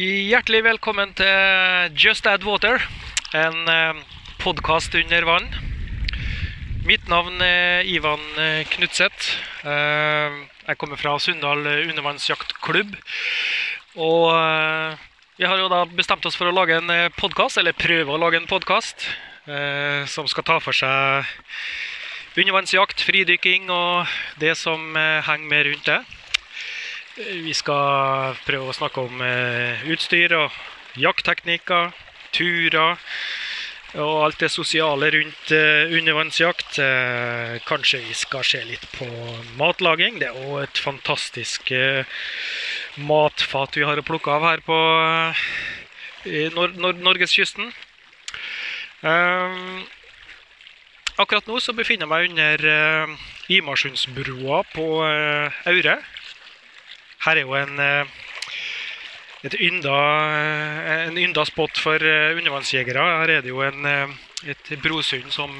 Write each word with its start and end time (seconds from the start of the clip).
Hjertelig 0.00 0.62
velkommen 0.64 1.10
til 1.12 1.96
Just 2.00 2.24
Add 2.24 2.46
Water, 2.48 2.80
en 3.36 3.66
podkast 4.40 4.94
under 4.96 5.26
vann. 5.28 5.48
Mitt 6.88 7.04
navn 7.10 7.42
er 7.44 7.84
Ivan 7.84 8.22
eh, 8.40 8.62
Knutseth. 8.70 9.34
Eh, 9.60 10.38
Jeg 10.70 10.78
kommer 10.80 10.96
fra 10.96 11.18
Sunndal 11.20 11.66
undervannsjaktklubb. 11.66 12.94
Og 14.00 14.24
eh, 14.38 15.02
vi 15.36 15.44
har 15.50 15.60
jo 15.60 15.68
da 15.68 15.82
bestemt 15.84 16.24
oss 16.24 16.38
for 16.38 16.48
å 16.48 16.54
lage 16.56 16.78
en 16.80 16.88
podkast, 17.18 17.60
eller 17.60 17.76
prøve 17.76 18.14
å 18.14 18.22
lage 18.22 18.40
en 18.40 18.48
podkast, 18.48 19.04
som 20.12 20.28
skal 20.30 20.46
ta 20.48 20.56
for 20.64 20.76
seg 20.76 21.28
undervannsjakt, 22.40 23.04
fridykking 23.04 23.68
og 23.72 24.08
det 24.40 24.56
som 24.56 24.94
henger 24.96 25.48
med 25.52 25.68
rundt 25.68 25.92
det. 25.92 26.00
Vi 27.18 27.54
skal 27.58 28.36
prøve 28.46 28.70
å 28.70 28.76
snakke 28.76 29.02
om 29.02 29.22
utstyr 29.90 30.34
og 30.38 30.54
jaktteknikker, 31.00 31.90
turer 32.34 33.00
og 33.98 34.24
alt 34.24 34.38
det 34.38 34.50
sosiale 34.54 35.08
rundt 35.10 35.50
uh, 35.50 35.90
undervannsjakt. 35.98 36.78
Uh, 36.78 37.58
kanskje 37.66 38.02
vi 38.04 38.14
skal 38.14 38.44
se 38.46 38.62
litt 38.66 38.86
på 38.94 39.08
matlaging. 39.58 40.20
Det 40.20 40.28
er 40.30 40.38
òg 40.38 40.62
et 40.62 40.82
fantastisk 40.82 41.72
matfat 43.00 43.78
vi 43.78 43.86
har 43.86 43.98
å 43.98 44.06
plukke 44.06 44.30
av 44.34 44.46
her 44.46 44.62
på 44.66 44.78
nor 46.54 46.74
nor 46.76 46.98
norgeskysten. 47.00 47.70
akkurat 51.16 51.46
nå 51.48 51.60
så 51.60 51.72
befinner 51.72 52.04
jeg 52.04 52.10
meg 52.10 52.30
under 52.30 53.16
Imarsundsbrua 53.48 54.62
på 54.74 54.86
Aure. 55.00 55.96
Her 57.24 57.36
er 57.36 57.44
jo 57.44 57.54
en 57.58 57.78
et 59.40 59.56
ynda, 59.56 59.98
eh, 60.36 61.06
en 61.08 61.18
ynda 61.18 61.44
spot 61.48 61.78
for 61.80 62.02
eh, 62.04 62.36
undervannsjegere. 62.36 63.04
Her 63.22 63.32
er 63.38 63.44
det 63.44 63.52
jo 63.54 63.62
en, 63.64 63.86
eh, 63.88 64.12
et 64.52 64.72
brosund 64.82 65.32
som 65.32 65.52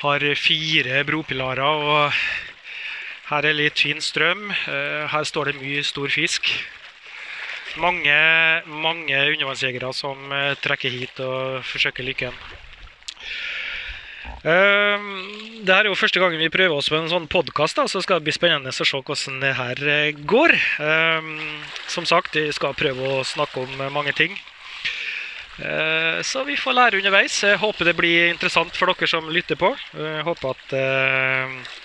har 0.00 0.24
fire 0.36 1.04
bropilarer. 1.04 1.60
og 1.60 2.12
Her 3.30 3.46
er 3.46 3.56
litt 3.56 3.78
fin 3.78 4.00
strøm. 4.00 4.50
Her 4.50 5.24
står 5.24 5.52
det 5.52 5.60
mye 5.60 5.84
stor 5.84 6.08
fisk. 6.08 6.50
Mange, 7.76 8.16
mange 8.66 9.14
undervannsjegere 9.14 9.92
som 9.94 10.32
trekker 10.60 10.90
hit 10.90 11.20
og 11.20 11.62
forsøker 11.64 12.04
lykken. 12.04 12.34
Ehm, 14.40 15.64
det 15.66 15.74
her 15.74 15.84
er 15.84 15.90
jo 15.90 15.98
første 15.98 16.20
gangen 16.20 16.40
vi 16.40 16.48
prøver 16.52 16.72
oss 16.72 16.88
på 16.88 16.96
en 16.96 17.10
sånn 17.12 17.26
podkast, 17.28 17.76
så 17.92 18.00
skal 18.00 18.20
det 18.20 18.30
bli 18.30 18.32
spennende 18.32 18.72
å 18.72 18.76
se 18.76 18.86
hvordan 18.96 19.42
det 19.42 19.52
her 19.58 19.82
eh, 19.84 20.16
går. 20.16 20.54
Ehm, 20.80 21.34
som 21.90 22.08
sagt, 22.08 22.38
vi 22.38 22.48
skal 22.56 22.76
prøve 22.78 23.18
å 23.20 23.26
snakke 23.26 23.66
om 23.66 23.84
mange 23.92 24.14
ting. 24.16 24.38
Eh, 25.60 26.24
så 26.24 26.46
vi 26.48 26.56
får 26.56 26.78
lære 26.78 27.02
underveis. 27.02 27.42
Jeg 27.44 27.60
håper 27.60 27.90
det 27.90 27.96
blir 27.98 28.30
interessant 28.30 28.72
for 28.76 28.88
dere 28.88 29.10
som 29.10 29.28
lytter 29.28 29.60
på. 29.60 29.74
Jeg 29.92 30.24
håper 30.24 30.56
at 30.56 30.76
eh, 30.78 31.76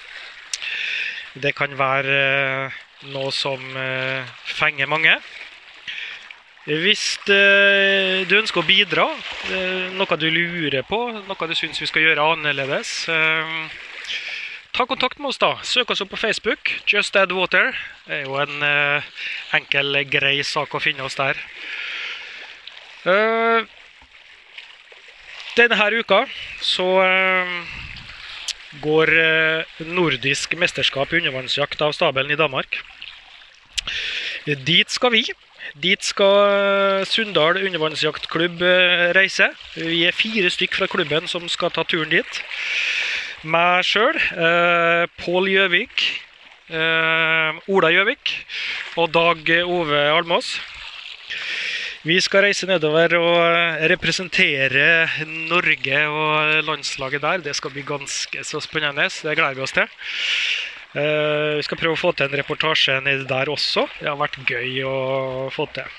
det 1.43 1.51
kan 1.57 1.75
være 1.75 2.71
noe 3.11 3.31
som 3.35 3.59
fenger 4.47 4.87
mange. 4.87 5.17
Hvis 6.65 7.19
uh, 7.29 8.25
du 8.25 8.39
ønsker 8.39 8.63
å 8.63 8.65
bidra, 8.65 9.03
uh, 9.05 9.91
noe 9.93 10.15
du 10.17 10.25
lurer 10.33 10.81
på, 10.87 10.97
noe 11.13 11.47
du 11.49 11.53
syns 11.53 11.77
vi 11.77 11.85
skal 11.85 12.01
gjøre 12.01 12.25
annerledes, 12.33 13.03
uh, 13.05 13.69
ta 14.73 14.87
kontakt 14.89 15.21
med 15.21 15.29
oss. 15.29 15.37
da. 15.37 15.51
Søk 15.61 15.93
oss 15.93 16.01
opp 16.01 16.09
på 16.15 16.21
Facebook. 16.23 16.73
Just 16.89 17.13
Add 17.21 17.35
Water. 17.37 17.69
Det 18.07 18.17
er 18.17 18.25
jo 18.25 18.39
en 18.41 18.65
enkel, 19.53 20.01
grei 20.09 20.39
sak 20.41 20.73
å 20.73 20.81
finne 20.81 21.05
oss 21.05 21.19
der. 21.21 21.37
denne 25.55 25.87
uka 25.93 26.25
så 26.59 26.89
går 28.81 29.13
nordisk 29.85 30.57
mesterskap 30.57 31.13
i 31.13 31.21
undervannsjakt 31.21 31.81
av 31.85 31.93
stabelen 31.93 32.33
i 32.33 32.41
Danmark. 32.41 32.81
Dit 34.45 34.89
skal 34.89 35.13
vi. 35.13 35.27
Dit 35.73 36.05
skal 36.05 36.35
eh, 37.01 37.05
Sunndal 37.09 37.57
undervannsjaktklubb 37.63 38.61
eh, 38.61 39.09
reise. 39.17 39.49
Vi 39.75 40.03
er 40.05 40.15
fire 40.15 40.51
stykk 40.53 40.77
fra 40.77 40.87
klubben 40.91 41.27
som 41.31 41.47
skal 41.51 41.73
ta 41.73 41.83
turen 41.87 42.13
dit. 42.13 42.41
Meg 43.45 43.83
sjøl, 43.85 44.15
eh, 44.17 45.05
Pål 45.21 45.49
Gjøvik, 45.51 46.05
eh, 46.69 47.59
Ola 47.69 47.91
Gjøvik 47.93 48.31
og 49.01 49.11
Dag 49.13 49.51
Ove 49.65 50.05
Almås. 50.13 50.55
Vi 52.05 52.19
skal 52.21 52.45
reise 52.45 52.67
nedover 52.69 53.17
og 53.17 53.39
eh, 53.49 53.87
representere 53.89 55.09
Norge 55.49 56.01
og 56.05 56.63
landslaget 56.67 57.21
der. 57.21 57.43
Det 57.49 57.55
skal 57.57 57.73
bli 57.73 57.81
ganske 57.81 58.43
så 58.45 58.61
spennende. 58.61 59.09
Det 59.09 59.33
gleder 59.37 59.57
vi 59.57 59.65
oss 59.65 59.73
til. 59.73 59.89
Uh, 60.95 61.57
vi 61.59 61.63
skal 61.67 61.79
prøve 61.79 61.97
å 61.97 61.99
få 61.99 62.13
til 62.15 62.29
en 62.29 62.37
reportasje 62.39 62.93
nedi 63.03 63.25
der 63.27 63.49
også. 63.51 63.83
Det 63.99 64.07
har 64.07 64.19
vært 64.19 64.37
gøy 64.47 64.77
å 64.87 64.97
få 65.51 65.67
til. 65.75 65.89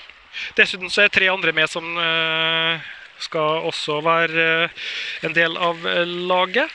Dessuten 0.57 0.89
så 0.89 1.03
er 1.03 1.13
tre 1.13 1.27
andre 1.29 1.53
med 1.53 1.69
som 1.69 1.85
uh, 2.01 2.81
skal 3.21 3.67
også 3.69 3.99
være 4.05 4.47
uh, 4.65 4.87
en 5.27 5.37
del 5.37 5.57
av 5.57 5.85
laget. 6.01 6.73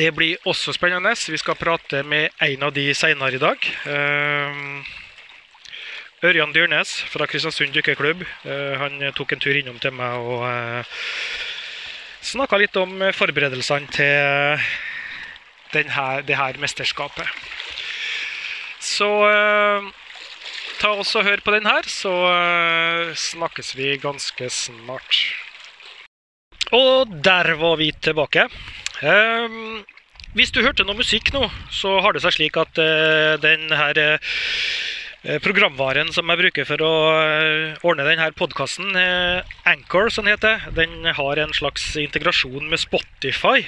det 0.00 0.10
blir 0.14 0.48
også 0.48 0.72
spennende. 0.76 1.14
Vi 1.16 1.38
skal 1.40 1.56
prate 1.56 2.02
med 2.04 2.30
en 2.40 2.62
av 2.62 2.72
de 2.72 2.84
senere 2.94 3.36
i 3.36 3.40
dag. 3.40 3.68
Ørjan 6.20 6.52
Dyrnes 6.52 6.92
fra 7.08 7.26
Kristiansund 7.26 7.72
dykkerklubb. 7.72 8.26
han 8.82 9.00
tok 9.16 9.32
en 9.32 9.40
tur 9.40 9.56
innom 9.56 9.80
til 9.80 9.96
meg 9.96 10.20
og 10.20 10.44
snakka 12.24 12.58
litt 12.60 12.76
om 12.80 13.00
eh, 13.02 13.14
forberedelsene 13.16 13.90
til 13.94 14.06
eh, 14.06 14.70
denne, 15.74 16.06
det 16.26 16.38
her 16.38 16.58
mesterskapet. 16.62 17.28
Så 18.80 19.08
eh, 19.28 19.88
ta 20.80 20.94
oss 20.96 21.14
og 21.18 21.26
hør 21.26 21.42
på 21.44 21.54
den 21.56 21.68
her, 21.68 21.86
så 21.88 22.12
snakkes 23.12 23.74
vi 23.76 23.94
ganske 24.00 24.48
snart. 24.48 25.22
Og 26.76 27.10
der 27.24 27.54
var 27.60 27.76
vi 27.80 27.90
tilbake. 27.92 28.46
Eh, 29.02 29.58
hvis 30.38 30.52
du 30.54 30.62
hørte 30.62 30.86
noe 30.86 31.00
musikk 31.00 31.32
nå, 31.34 31.48
så 31.74 31.98
har 32.04 32.14
det 32.14 32.22
seg 32.24 32.36
slik 32.36 32.56
at 32.60 32.78
den 33.42 33.66
her 33.74 33.98
programvaren 35.44 36.08
som 36.14 36.30
jeg 36.32 36.40
bruker 36.40 36.64
for 36.64 36.80
å 36.80 36.92
eh, 37.20 37.74
ordne 37.84 38.06
denne 38.08 38.30
podkasten, 38.32 38.94
eh, 38.96 39.56
Anchor, 39.68 40.08
som 40.08 40.28
heter, 40.30 40.64
den 40.76 41.04
har 41.04 41.40
en 41.42 41.52
slags 41.52 41.92
integrasjon 42.00 42.70
med 42.70 42.80
Spotify. 42.80 43.66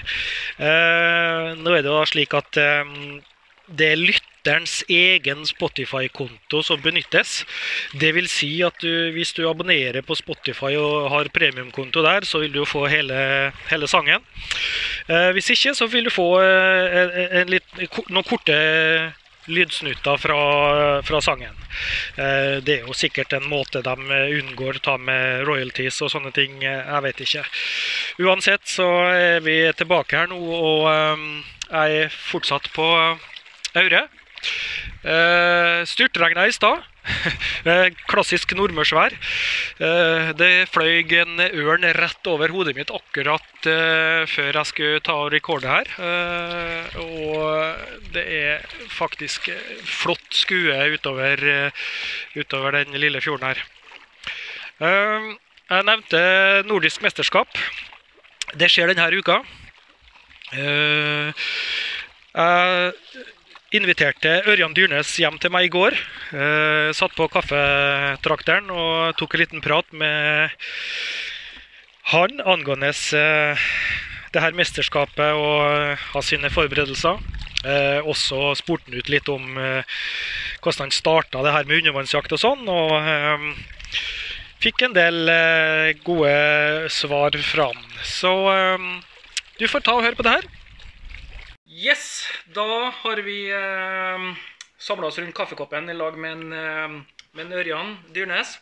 Nå 0.59 1.77
er 1.77 1.85
det 1.85 1.91
jo 1.91 2.03
slik 2.09 2.33
at 2.39 2.57
det 2.57 3.87
er 3.93 4.01
lytterens 4.01 4.81
egen 4.91 5.45
Spotify-konto 5.47 6.63
som 6.65 6.81
benyttes. 6.83 7.43
Vil 8.01 8.29
si 8.33 8.51
at 8.65 8.81
du, 8.81 9.13
hvis 9.15 9.35
du 9.37 9.45
abonnerer 9.49 10.03
på 10.05 10.17
Spotify 10.19 10.75
og 10.81 11.11
har 11.13 11.31
premiumkonto 11.33 12.03
der, 12.05 12.27
så 12.29 12.43
vil 12.43 12.57
du 12.57 12.65
få 12.69 12.87
hele, 12.93 13.53
hele 13.71 13.89
sangen. 13.89 14.25
Hvis 15.37 15.53
ikke, 15.55 15.77
så 15.77 15.89
vil 15.93 16.09
du 16.09 16.13
få 16.15 16.29
en, 16.43 17.17
en 17.43 17.53
litt, 17.53 17.83
noen 18.09 18.29
korte 18.29 18.57
lydsnutter 19.47 20.17
fra, 20.17 20.39
fra 21.03 21.21
sangen. 21.21 21.57
Eh, 22.17 22.61
det 22.65 22.77
er 22.77 22.87
jo 22.87 22.95
sikkert 22.97 23.33
en 23.37 23.49
måte 23.51 23.83
de 23.85 23.97
unngår 24.39 24.79
å 24.79 24.85
ta 24.85 24.97
med 25.01 25.45
royalties 25.49 26.01
og 26.05 26.13
sånne 26.15 26.33
ting. 26.37 26.61
Eh, 26.63 26.79
jeg 26.87 27.05
vet 27.07 27.25
ikke. 27.27 27.45
Uansett 28.23 28.67
så 28.69 28.89
er 29.11 29.43
vi 29.45 29.57
tilbake 29.79 30.23
her 30.23 30.31
nå, 30.31 30.39
og 30.39 30.89
eh, 30.93 31.27
jeg 31.73 32.07
er 32.07 32.17
fortsatt 32.31 32.71
på 32.77 32.89
Aure. 33.79 34.07
Styrtregna 35.89 36.45
i 36.47 36.53
stad. 36.55 36.83
Klassisk 38.11 38.53
nordmørsvær. 38.55 39.15
Eh, 39.83 40.31
det 40.39 40.51
fløy 40.71 41.03
en 41.19 41.41
ørn 41.43 41.87
rett 41.99 42.27
over 42.31 42.53
hodet 42.55 42.77
mitt 42.79 42.93
akkurat 42.95 43.67
eh, 43.67 44.23
før 44.31 44.59
jeg 44.61 44.71
skulle 44.71 45.03
ta 45.05 45.17
og 45.25 45.33
rekorde 45.35 45.71
her. 45.71 45.91
Eh, 45.99 46.85
og 47.03 48.11
det 48.15 48.25
er 48.39 48.67
faktisk 48.93 49.51
flott 49.87 50.31
skue 50.37 50.79
utover, 50.95 51.73
utover 52.39 52.79
den 52.79 52.99
lille 53.01 53.21
fjorden 53.23 53.51
her. 53.51 53.59
Jeg 54.83 55.87
nevnte 55.87 56.21
nordisk 56.67 57.03
mesterskap. 57.05 57.49
Det 58.59 58.69
skjer 58.71 58.91
denne 58.91 59.19
uka. 59.19 59.37
Jeg 60.53 61.33
inviterte 63.73 64.43
Ørjan 64.49 64.75
Dyrnes 64.77 65.11
hjem 65.21 65.39
til 65.41 65.53
meg 65.53 65.69
i 65.69 65.73
går. 65.73 65.97
Eh, 66.37 66.89
satt 66.97 67.15
på 67.17 67.29
kaffetrakteren 67.33 68.69
og 68.73 69.17
tok 69.17 69.37
en 69.37 69.43
liten 69.43 69.65
prat 69.65 69.89
med 69.97 70.53
han 72.13 72.43
angående 72.45 72.93
eh, 72.93 73.69
det 74.33 74.43
her 74.45 74.57
mesterskapet 74.57 75.39
og 75.39 75.65
eh, 75.65 76.05
ha 76.13 76.25
sine 76.25 76.53
forberedelser. 76.53 77.21
Eh, 77.63 78.01
også 78.05 78.53
spurte 78.59 78.91
han 78.91 78.99
ut 78.99 79.13
litt 79.13 79.29
om 79.33 79.57
eh, 79.57 80.01
hvordan 80.61 80.89
han 80.89 80.97
starta 80.97 81.45
det 81.45 81.55
her 81.55 81.69
med 81.69 81.81
undervannsjakt 81.83 82.35
og 82.37 82.43
sånn. 82.43 82.69
Og 82.69 82.97
eh, 83.01 83.53
fikk 84.63 84.85
en 84.85 84.97
del 84.99 85.33
eh, 85.33 85.93
gode 86.05 86.91
svar 86.93 87.41
fra 87.49 87.71
han. 87.73 87.87
Så 88.05 88.35
eh, 88.53 88.91
du 89.61 89.65
får 89.71 89.87
ta 89.87 89.97
og 89.97 90.05
høre 90.05 90.19
på 90.19 90.29
det 90.29 90.41
her. 90.41 90.51
Yes, 91.73 92.29
da 92.53 92.91
har 92.93 93.21
vi 93.25 93.47
eh, 93.49 94.25
samla 94.77 95.09
oss 95.09 95.17
rundt 95.23 95.33
kaffekoppen 95.33 95.89
i 95.89 95.95
lag 95.97 96.19
med 96.21 96.35
en, 96.37 96.53
eh, 96.53 97.23
med 97.33 97.47
en 97.47 97.55
Ørjan 97.57 97.95
Dyrnes. 98.13 98.59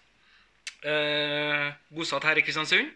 Eh, 0.86 1.72
bosatt 1.90 2.28
her 2.28 2.38
i 2.38 2.44
Kristiansund. 2.46 2.92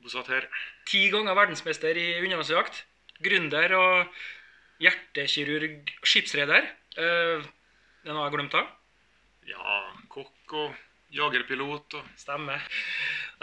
Bosatt 0.00 0.30
her. 0.32 0.48
Ti 0.88 1.02
ganger 1.12 1.36
verdensmester 1.36 2.00
i 2.00 2.06
undervannsjakt. 2.22 2.80
Gründer 3.20 3.76
og 3.76 4.16
hjertekirurg, 4.80 5.92
skipsreder. 6.00 6.72
Eh, 6.96 7.44
det 7.44 8.08
er 8.08 8.16
noe 8.16 8.24
jeg 8.24 8.30
har 8.30 8.36
glemt 8.38 8.56
av? 8.56 8.72
Ja, 9.52 9.80
kokk 10.08 10.56
og 10.62 10.80
jagerpilot 11.12 12.00
og 12.00 12.08
Stemmer. 12.16 12.64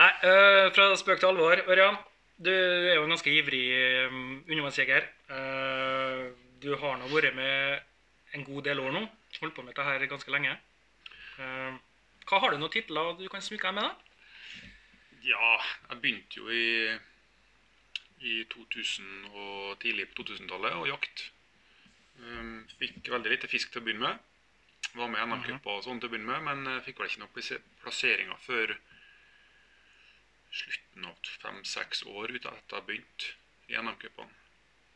Nei, 0.02 0.12
eh, 0.26 0.74
fra 0.74 0.90
spøk 0.98 1.22
til 1.22 1.36
alvor. 1.36 1.62
Ørjan, 1.70 2.02
du 2.40 2.50
er 2.50 2.96
jo 2.96 3.04
en 3.04 3.12
ganske 3.12 3.32
ivrig 3.36 3.66
eh, 3.76 4.20
undervannsjeger. 4.48 5.08
Eh, 5.30 5.89
du 6.64 6.74
har 6.76 6.98
nå 7.00 7.08
vært 7.12 7.36
med 7.38 8.36
en 8.36 8.46
god 8.46 8.68
del 8.68 8.82
år 8.84 8.94
nå. 8.96 9.04
Holdt 9.40 9.56
på 9.56 9.64
med 9.64 9.74
dette 9.74 9.86
her 9.88 10.06
ganske 10.12 10.34
lenge. 10.34 10.56
Eh, 11.40 11.80
hva 12.30 12.40
Har 12.44 12.52
du 12.54 12.60
noen 12.60 12.74
titler 12.74 13.16
du 13.18 13.28
kan 13.32 13.42
smykke 13.42 13.72
deg 13.72 13.78
med? 13.80 13.90
da? 13.90 13.96
Ja, 15.26 15.52
jeg 15.90 16.02
begynte 16.04 16.40
jo 16.40 16.50
i, 16.54 16.96
i 18.22 18.36
2000 18.54 19.30
og 19.34 19.80
tidlig 19.84 20.10
på 20.12 20.24
2000-tallet 20.24 20.78
å 20.78 20.88
jakte. 20.90 21.32
Um, 22.20 22.68
fikk 22.80 23.08
veldig 23.08 23.32
lite 23.32 23.50
fisk 23.52 23.72
til 23.72 23.82
å 23.82 23.86
begynne 23.88 24.10
med. 24.10 24.26
Var 25.00 25.12
med 25.12 25.22
i 25.22 25.26
NM-klippa 25.28 25.76
og 25.76 25.84
sånn 25.86 26.00
til 26.02 26.10
å 26.10 26.14
begynne 26.14 26.32
med, 26.32 26.46
men 26.48 26.72
eh, 26.74 26.84
fikk 26.84 27.00
vel 27.00 27.12
ikke 27.12 27.22
noen 27.24 27.66
plasseringer 27.84 28.40
før 28.44 28.74
slutten 30.60 31.06
av 31.06 31.34
fem-seks 31.44 32.04
år 32.10 32.34
etter 32.36 32.56
at 32.56 32.78
jeg 32.78 32.88
begynte 32.88 33.36
i 33.70 33.78
NM-cupene. 33.78 34.39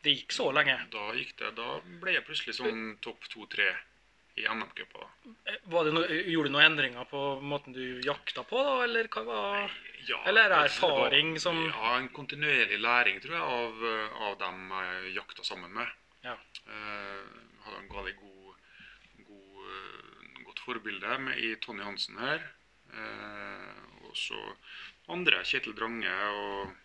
Det 0.04 0.12
gikk 0.18 0.34
så 0.36 0.50
lenge. 0.52 0.76
Da 0.92 1.04
gikk 1.16 1.36
det, 1.40 1.54
da 1.56 1.80
ble 2.02 2.12
jeg 2.18 2.26
plutselig 2.28 2.58
sånn 2.58 2.98
topp 3.04 3.24
to-tre 3.32 3.70
i. 4.36 4.44
Eh, 4.44 5.60
det 5.86 5.94
no, 5.94 6.02
gjorde 6.10 6.50
du 6.50 6.54
noen 6.56 6.66
endringer 6.72 7.06
på 7.08 7.22
måten 7.46 7.74
du 7.76 8.02
jakta 8.04 8.44
på, 8.50 8.58
da, 8.66 8.84
eller 8.84 9.08
hva 9.14 9.24
var 9.28 9.72
Ja, 10.04 10.18
Eller 10.28 10.44
er 10.44 10.50
det 10.50 10.58
det 10.74 10.82
var- 10.82 11.08
erfaring 11.08 11.40
som- 11.40 11.70
Ja, 11.70 11.98
en 11.98 12.10
kontinuerlig 12.10 12.80
læring, 12.82 13.22
tror 13.22 13.32
jeg, 13.32 13.42
av, 13.42 13.84
eh, 13.86 14.22
av 14.22 14.38
dem 14.40 14.70
jeg 14.70 15.14
jakta 15.16 15.44
sammen 15.44 15.72
med. 15.74 15.88
Ja. 16.24 16.34
Eh, 16.68 17.24
hadde 17.64 17.78
en 17.80 17.88
veldig 17.90 18.16
god, 18.18 18.56
god, 19.28 19.66
eh, 19.70 20.44
godt 20.44 20.60
forbilde 20.60 21.20
med, 21.20 21.38
i 21.38 21.56
Tonje 21.56 21.84
Hansen 21.84 22.18
her. 22.18 22.42
Eh, 22.94 24.06
og 24.08 24.16
så 24.16 24.56
andre, 25.08 25.44
Kjetil 25.44 25.74
Drange 25.74 26.10
og 26.34 26.76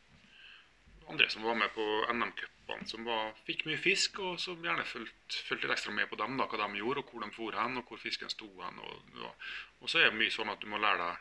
andre 1.11 1.29
som 1.29 1.43
var 1.43 1.55
med 1.57 1.71
på 1.75 2.09
NM-cupene, 2.69 2.89
som 2.89 3.05
var, 3.05 3.33
fikk 3.47 3.65
mye 3.67 3.79
fisk, 3.79 4.19
og 4.21 4.39
som 4.41 4.61
gjerne 4.63 4.85
fulgte 4.85 5.67
litt 5.67 5.73
ekstra 5.73 5.93
med 5.93 6.09
på 6.09 6.17
dem, 6.17 6.37
da, 6.39 6.47
hva 6.47 6.67
de 6.67 6.79
gjorde, 6.79 7.01
og 7.01 7.11
hvor 7.11 7.25
de 7.25 7.31
for 7.33 7.53
hen, 7.53 7.79
og 7.79 7.89
hvor 7.89 7.99
fisken 7.99 8.31
sto 8.31 8.49
hen. 8.61 8.79
Og, 8.79 9.23
og, 9.23 9.49
og 9.81 9.91
så 9.91 9.99
er 10.03 10.11
det 10.11 10.19
mye 10.19 10.31
sånn 10.31 10.51
at 10.51 10.61
du 10.61 10.69
må 10.69 10.79
lære 10.79 10.99
deg 10.99 11.17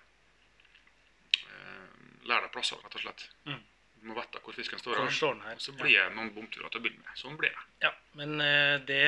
eh, 1.47 2.27
lære 2.27 2.47
deg 2.47 2.53
plasser, 2.53 2.77
rett 2.83 2.99
og 2.99 3.01
slett. 3.05 3.29
Mm. 3.47 3.63
Du 3.97 4.11
må 4.11 4.13
vite 4.19 4.39
hvor 4.43 4.53
fisken 4.53 4.79
står 4.79 4.99
Hvor 4.99 5.09
står 5.09 5.39
her? 5.41 5.55
Og 5.57 5.63
så 5.63 5.73
blir 5.73 5.95
det 5.97 6.11
noen 6.13 6.29
bomturer 6.35 6.69
til 6.69 6.79
å 6.79 6.83
begynne 6.83 7.01
med. 7.01 7.17
Sånn 7.17 7.39
blir 7.39 7.49
det. 7.49 7.63
Ja, 7.87 7.95
men 8.19 8.37
eh, 8.43 8.77
det 8.85 9.01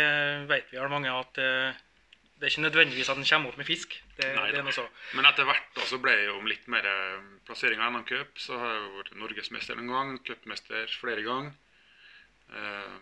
vet 0.50 0.72
vi 0.72 0.80
alle 0.82 0.96
mange 0.96 1.14
at 1.14 1.38
eh, 1.38 1.86
det 2.40 2.48
er 2.48 2.54
ikke 2.54 2.64
nødvendigvis 2.64 3.10
at 3.12 3.20
den 3.20 3.28
kommer 3.28 3.52
opp 3.52 3.60
med 3.60 3.68
fisk. 3.68 3.98
Det, 4.16 4.30
Nei 4.32 4.46
det 4.54 4.62
er 4.62 4.64
noe 4.64 4.74
så. 4.74 4.86
Men 5.12 5.28
etter 5.28 5.44
hvert 5.44 5.74
da, 5.76 5.84
så 5.86 5.98
ble 6.00 6.14
jeg 6.16 6.30
jo 6.30 6.38
litt 6.48 6.70
mer 6.72 6.88
eh, 6.88 7.18
plassering 7.46 7.84
av 7.84 7.92
NM-cup. 7.92 8.40
Så 8.40 8.56
har 8.58 8.78
jeg 8.78 8.94
vært 8.96 9.18
norgesmester 9.20 9.82
en 9.82 9.92
gang, 9.92 10.14
cupmester 10.24 10.96
flere 11.02 11.26
ganger. 11.26 11.52
Eh, 12.50 13.00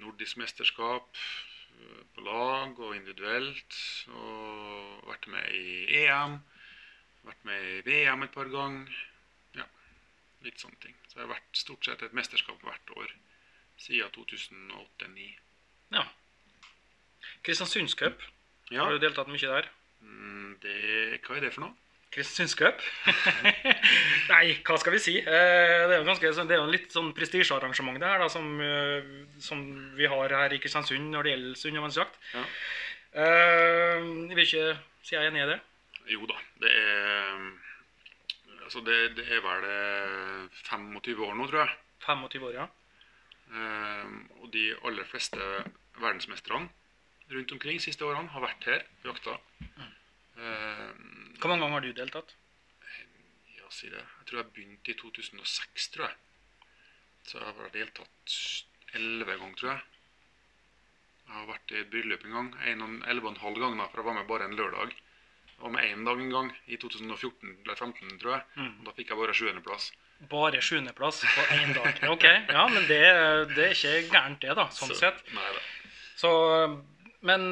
nordisk 0.00 0.38
mesterskap 0.40 1.16
eh, 1.16 2.02
på 2.14 2.24
lag 2.26 2.78
og 2.80 2.94
individuelt. 2.96 3.78
Og 4.14 5.08
vært 5.10 5.28
med 5.32 5.50
i 5.58 6.04
EM. 6.04 6.38
Vært 7.28 7.44
med 7.48 7.66
i 7.72 7.80
VM 7.86 8.24
et 8.24 8.32
par 8.34 8.48
ganger. 8.52 8.94
Ja, 9.58 9.66
litt 10.46 10.60
sånne 10.62 10.80
ting. 10.84 10.96
Så 11.08 11.18
jeg 11.18 11.26
har 11.26 11.34
vært 11.34 11.60
stort 11.60 11.84
sett 11.88 12.02
et 12.06 12.16
mesterskap 12.16 12.62
hvert 12.64 12.94
år 12.96 13.12
siden 13.78 14.10
2008-2009. 14.16 15.28
Ja. 15.94 16.06
Kristiansundscup. 17.46 18.22
Ja, 18.70 18.84
Har 18.84 18.92
du 18.96 18.98
deltatt 19.02 19.28
mye 19.32 19.38
der? 19.52 19.68
mm, 20.00 20.56
det, 20.62 20.74
hva 21.24 21.36
er 21.36 21.44
det 21.46 21.52
for 21.54 21.64
noe? 21.64 21.74
Kristiansundscup? 22.14 22.80
Nei, 24.32 24.44
hva 24.64 24.76
skal 24.80 24.94
vi 24.96 25.00
si? 25.02 25.14
Eh, 25.20 25.84
Det 25.88 25.94
er 25.94 26.00
jo 26.00 26.06
ganske, 26.08 26.30
det 26.48 26.56
er 26.56 26.62
jo 26.62 26.70
litt 26.72 26.94
sånn 26.94 27.10
prestisjearrangement 27.16 28.00
det 28.00 28.08
her 28.08 28.22
da, 28.24 28.28
som, 28.32 28.46
eh, 28.64 29.08
som 29.44 29.62
vi 29.98 30.08
har 30.08 30.34
her 30.40 30.54
i 30.56 30.60
Kristiansund 30.62 31.10
når 31.12 31.28
det 31.28 31.34
gjelder 31.34 31.70
undervannsjakt. 31.72 32.18
Ja. 32.34 32.44
Eh, 33.24 34.08
Jeg 34.28 34.36
vil 34.36 34.44
ikke 34.46 34.66
si 35.04 35.14
jeg 35.16 35.22
er 35.24 35.30
enig 35.30 35.44
i 35.44 35.50
det. 35.52 35.58
Jo 36.14 36.24
da, 36.30 36.38
det 36.64 36.72
er 36.72 37.48
Altså, 38.68 38.82
det, 38.84 38.96
det 39.16 39.24
er 39.32 39.38
vel 39.40 39.62
eh, 39.64 40.58
25 40.68 41.22
år 41.24 41.30
nå, 41.38 41.46
tror 41.48 41.62
jeg. 41.62 41.76
25 42.04 42.42
år, 42.50 42.56
ja. 42.58 42.66
Eh, 43.48 44.10
og 44.42 44.50
de 44.52 44.64
aller 44.84 45.06
fleste 45.08 45.38
verdensmesterne 45.96 46.68
rundt 47.32 47.52
omkring 47.56 47.80
siste 47.80 48.04
årene 48.04 48.28
har 48.34 48.44
vært 48.44 48.66
her 48.68 48.84
og 49.04 49.08
jakta. 49.08 49.38
Eh, 50.36 50.90
Hvor 51.38 51.48
mange 51.52 51.62
ganger 51.64 51.78
har 51.78 51.86
du 51.86 51.92
deltatt? 51.92 52.34
ja, 53.58 53.68
si 53.70 53.88
det. 53.92 54.00
Jeg 54.00 54.26
tror 54.30 54.40
jeg 54.42 54.52
begynte 54.56 54.90
i 54.90 54.96
2006, 54.98 55.88
tror 55.94 56.06
jeg. 56.08 56.16
Så 57.28 57.38
jeg 57.38 57.54
har 57.58 57.70
deltatt 57.74 58.36
elleve 58.96 59.36
ganger, 59.38 59.56
tror 59.60 59.70
jeg. 59.74 59.82
Jeg 61.28 61.36
har 61.36 61.46
vært 61.50 61.72
i 61.74 61.80
et 61.82 61.90
bryllup 61.92 62.24
en 62.24 62.32
gang. 62.38 62.48
en 62.64 62.82
og- 62.82 63.08
Elleve 63.08 63.26
og 63.28 63.34
en 63.36 63.40
halv 63.44 63.58
gang, 63.60 63.76
da, 63.78 63.86
for 63.88 64.00
jeg 64.00 64.06
var 64.06 64.14
med 64.14 64.26
bare 64.28 64.44
en 64.48 64.56
lørdag. 64.56 64.90
Jeg 65.58 65.60
var 65.60 65.70
med 65.70 65.84
én 65.84 66.04
dag 66.06 66.20
en 66.20 66.30
gang, 66.30 66.52
i 66.66 66.76
2014 66.76 67.56
eller 67.64 67.74
2015, 67.74 68.18
tror 68.18 68.32
jeg. 68.32 68.42
Mm. 68.56 68.78
Og 68.80 68.84
da 68.86 68.90
fikk 68.92 69.08
jeg 69.10 69.18
bare 69.18 69.34
sjuendeplass. 69.34 69.92
Bare 70.30 70.60
sjuendeplass 70.62 71.20
på 71.20 71.42
én 71.58 71.74
dag. 71.74 72.00
Ok, 72.14 72.24
ja, 72.24 72.68
men 72.68 72.82
det, 72.88 73.02
det 73.54 73.64
er 73.66 73.74
ikke 73.76 74.08
gærent, 74.10 74.40
det, 74.40 74.54
da, 74.56 74.68
sånn 74.70 74.94
sett. 74.96 75.20
Nei 75.34 75.52
da. 75.52 75.60
Så, 76.16 76.32
Men 77.20 77.50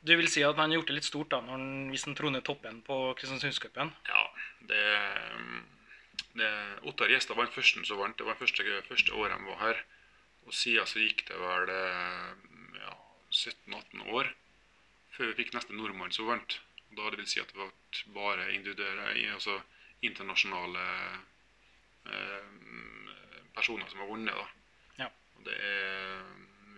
du 0.00 0.14
vil 0.16 0.30
si 0.32 0.42
at 0.46 0.56
han 0.56 0.70
har 0.70 0.80
gjort 0.80 0.90
det 0.90 0.96
litt 0.96 1.08
stort 1.08 1.32
da, 1.34 1.42
når 1.44 1.58
han, 1.58 1.70
hvis 1.92 2.06
han 2.08 2.16
troner 2.16 2.44
toppen 2.44 2.80
på 2.86 2.98
Kristiansundscupen? 3.18 3.92
Ja, 4.08 4.22
det, 4.70 4.84
det 6.40 6.50
Ottar 6.88 7.12
Gjestad 7.12 7.36
var 7.36 7.48
den 7.48 7.56
første 7.56 7.84
som 7.84 8.00
vant. 8.00 8.16
Det 8.16 8.28
var 8.28 8.38
første, 8.40 8.64
første 8.88 9.16
året 9.16 9.36
han 9.36 9.48
var 9.50 9.60
her. 9.60 9.82
Og 10.48 10.56
siden 10.56 10.88
så 10.88 11.02
gikk 11.02 11.26
det 11.28 11.36
vel 11.36 11.72
eh, 11.74 12.30
ja, 12.80 12.94
17-18 13.28 14.08
år 14.08 14.32
før 15.14 15.28
vi 15.28 15.36
fikk 15.42 15.52
neste 15.52 15.76
nordmann 15.76 16.14
som 16.16 16.30
vant. 16.30 16.56
Og 16.90 16.96
da 16.96 17.12
det 17.12 17.20
vil 17.20 17.28
si 17.28 17.42
at 17.42 17.52
det 17.52 17.60
var 17.60 17.74
bare 18.14 18.48
individuelle, 18.54 19.12
altså 19.34 19.58
internasjonale 20.06 20.86
eh, 22.08 22.50
personer 23.52 23.90
som 23.92 24.00
har 24.00 24.08
vunnet. 24.08 24.32
da. 24.32 25.04
Ja. 25.04 25.12
Og 25.36 25.44
det 25.44 25.60
er, 25.60 26.20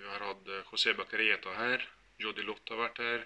vi 0.01 0.09
har 0.11 0.27
hatt 0.27 0.55
José 0.73 0.97
Bacarieta 0.99 1.55
her, 1.61 1.87
Jodi 2.21 2.43
Lott 2.47 2.69
har 2.69 2.77
vært 2.89 2.99
her. 3.03 3.25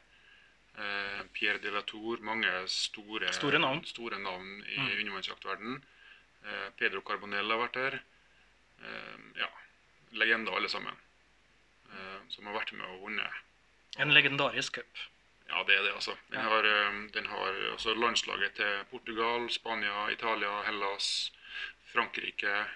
Eh, 0.78 1.22
Pierre 1.32 1.58
de 1.58 1.70
la 1.72 1.82
Tour, 1.88 2.18
mange 2.20 2.50
store, 2.68 3.32
Store 3.32 3.58
navn. 3.58 3.84
store 3.84 4.18
navn 4.18 4.62
i 4.68 4.76
Mm. 4.78 4.90
undervannsjaktverdenen. 5.00 5.82
Eh, 6.44 6.70
Pedro 6.76 7.00
Carbonell 7.00 7.50
har 7.50 7.58
vært 7.68 7.74
her. 7.76 8.00
Eh, 8.82 9.18
ja, 9.36 9.48
legender 10.12 10.52
alle 10.54 10.68
sammen. 10.68 10.94
Som 12.28 12.44
har 12.46 12.54
vært 12.58 12.72
med 12.72 12.84
og 12.86 13.00
vunnet. 13.02 13.32
En 13.98 14.10
legendarisk 14.10 14.72
cup. 14.74 14.98
Ja, 15.48 15.62
det 15.62 15.76
er 15.78 15.82
det, 15.84 15.92
altså. 15.94 16.16
Den 16.30 16.40
har, 16.40 16.62
den 17.12 17.24
har 17.26 17.52
altså 17.72 17.94
landslaget 17.94 18.54
til 18.56 18.84
Portugal, 18.90 19.48
Spania, 19.50 20.08
Italia, 20.10 20.62
Hellas, 20.64 21.30
Frankrike, 21.92 22.66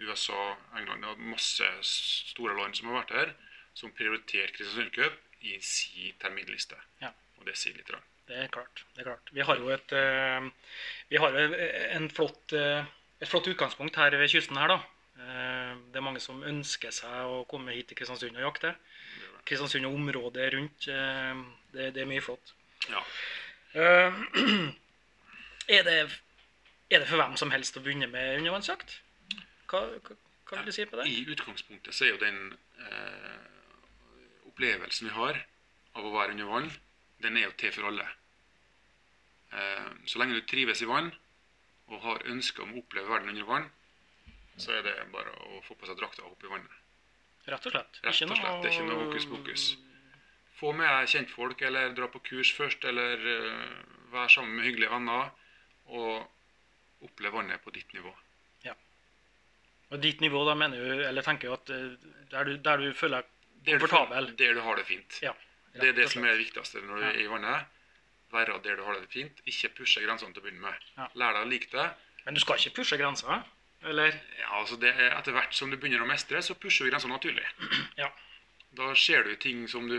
USA, 0.00 0.56
England. 0.76 1.02
Det 1.02 1.10
er 1.10 1.16
masse 1.30 1.64
store 1.82 2.56
land 2.60 2.74
som 2.74 2.88
har 2.88 3.02
vært 3.04 3.10
her, 3.14 3.34
som 3.74 3.92
prioriterte 3.92 4.52
Kristiansund 4.52 4.92
Cup 4.92 5.12
i 5.40 5.58
sin 5.60 6.14
terminliste. 6.20 6.78
Ja. 7.02 7.12
Og 7.38 7.46
det 7.48 7.56
sier 7.58 7.76
litt. 7.76 7.90
Det 8.26 8.36
er 8.42 8.50
klart. 8.50 8.84
det 8.94 9.04
er 9.04 9.10
klart. 9.10 9.30
Vi 9.32 9.44
har 9.46 9.56
jo 9.60 9.70
et, 9.70 9.92
eh, 9.92 10.48
vi 11.08 11.16
har 11.22 11.36
en 11.96 12.10
flott, 12.10 12.52
eh, 12.52 12.84
et 13.20 13.28
flott 13.28 13.46
utgangspunkt 13.46 13.96
her 13.96 14.16
ved 14.16 14.28
kysten 14.28 14.56
her, 14.56 14.68
da. 14.68 14.80
Eh, 15.16 15.74
det 15.92 15.96
er 15.96 16.06
mange 16.08 16.20
som 16.20 16.42
ønsker 16.42 16.90
seg 16.90 17.30
å 17.30 17.44
komme 17.48 17.72
hit 17.72 17.88
til 17.88 17.96
Kristiansund 17.96 18.36
og 18.36 18.48
jakte. 18.48 18.74
Kristiansund 19.46 19.86
og 19.86 19.94
området 19.94 20.52
rundt. 20.54 20.86
det, 21.72 21.94
det 21.94 22.02
er 22.02 22.10
mye 22.10 22.20
flott. 22.20 22.54
Ja. 22.90 23.02
Er, 25.68 25.82
det, 25.82 25.94
er 26.90 27.00
det 27.02 27.08
for 27.08 27.18
hvem 27.18 27.32
som 27.36 27.50
helst 27.50 27.74
å 27.76 27.80
begynne 27.82 28.06
med 28.06 28.36
undervannsjakt? 28.38 29.00
Hva, 29.66 29.80
hva, 29.98 30.14
hva 30.46 30.60
vil 30.60 30.68
du 30.68 30.74
si 30.76 30.84
på 30.86 31.00
det? 31.00 31.08
I 31.10 31.24
utgangspunktet 31.32 31.94
så 31.94 32.06
er 32.06 32.12
jo 32.12 32.20
den 32.20 32.36
eh, 32.78 33.55
opplevelsen 34.56 35.08
vi 35.08 35.12
har 35.12 35.36
av 35.92 36.06
å 36.06 36.12
være 36.14 36.32
under 36.32 36.48
vann, 36.48 36.70
den 37.20 37.36
er 37.36 37.44
jo 37.44 37.56
til 37.60 37.72
for 37.76 37.90
alle. 37.90 38.06
Eh, 39.52 39.90
så 40.08 40.20
lenge 40.20 40.38
du 40.38 40.46
trives 40.48 40.80
i 40.80 40.88
vann 40.88 41.10
og 41.92 42.00
har 42.00 42.24
ønske 42.32 42.64
om 42.64 42.72
å 42.72 42.80
oppleve 42.80 43.12
verden 43.12 43.34
under 43.34 43.44
vann, 43.44 43.68
så 44.56 44.72
er 44.72 44.86
det 44.86 44.94
bare 45.12 45.32
å 45.52 45.60
få 45.66 45.76
på 45.76 45.86
seg 45.86 45.98
drakta 46.00 46.24
og 46.24 46.32
hoppe 46.32 46.48
i 46.48 46.54
vannet. 46.54 46.80
Rett 47.46 47.68
og 47.68 47.76
slett. 47.76 48.00
Rett 48.02 48.22
og 48.24 48.32
slett, 48.32 48.62
det 48.64 48.70
er 48.70 48.78
ikke 48.78 48.88
noe 48.88 49.04
hokus 49.04 49.28
pokus. 49.30 49.66
Få 50.56 50.72
med 50.72 50.88
deg 50.88 51.12
kjentfolk, 51.12 51.62
eller 51.68 51.92
dra 51.94 52.08
på 52.08 52.24
kurs 52.24 52.54
først, 52.56 52.88
eller 52.88 53.20
uh, 53.20 53.76
være 54.14 54.32
sammen 54.32 54.56
med 54.56 54.66
hyggelige 54.66 54.90
venner, 54.90 55.28
og 55.92 57.04
oppleve 57.04 57.36
vannet 57.36 57.62
på 57.62 57.76
ditt 57.76 57.92
nivå. 57.92 58.16
Og 59.94 60.02
ditt 60.02 60.22
nivå, 60.24 60.40
da 60.48 60.56
mener 60.58 60.80
du, 60.82 61.02
eller 61.06 61.22
tenker 61.22 61.52
du 61.52 61.54
at 61.54 61.70
eh, 61.70 62.14
der 62.32 62.48
du, 62.48 62.56
der 62.58 62.80
du 62.82 62.88
føler 62.98 63.26
Der 63.64 63.78
du, 63.78 63.86
der 64.38 64.54
du 64.54 64.60
har 64.60 64.76
det 64.76 64.86
fint. 64.86 65.18
Ja. 65.22 65.32
Det 65.80 65.88
er 65.88 65.96
det 65.96 66.10
som 66.10 66.24
er 66.24 66.36
det 66.36 66.44
viktigste 66.44 66.82
når 66.84 67.00
du 67.00 67.08
er 67.08 67.18
i 67.20 67.26
vannet. 67.30 67.72
Være 68.32 68.60
der 68.64 68.76
du 68.76 68.84
har 68.84 68.98
det 68.98 69.08
fint. 69.10 69.40
Ikke 69.46 69.72
pushe 69.80 70.02
grensene 70.04 70.34
til 70.34 70.42
å 70.42 70.46
begynne 70.46 70.64
med. 70.64 70.86
Ja. 70.96 71.08
Lær 71.14 71.36
deg 71.36 71.46
å 71.46 71.50
like 71.50 71.70
det. 71.72 71.86
Men 72.26 72.34
du 72.34 72.42
skal 72.42 72.58
ikke 72.58 72.80
pushe 72.80 72.98
grensa, 72.98 73.42
eller? 73.86 74.14
Ja, 74.40 74.52
altså 74.60 74.78
det 74.82 74.90
er 74.96 75.14
Etter 75.14 75.36
hvert 75.36 75.54
som 75.54 75.70
du 75.70 75.76
begynner 75.78 76.02
å 76.02 76.08
mestre, 76.08 76.40
så 76.42 76.56
pusher 76.58 76.86
du 76.86 76.92
grensene 76.94 77.16
naturlig. 77.16 77.46
Ja. 78.02 78.10
Da 78.76 78.90
ser 78.98 79.22
du 79.24 79.30
ting 79.40 79.62
som 79.72 79.86
du 79.88 79.96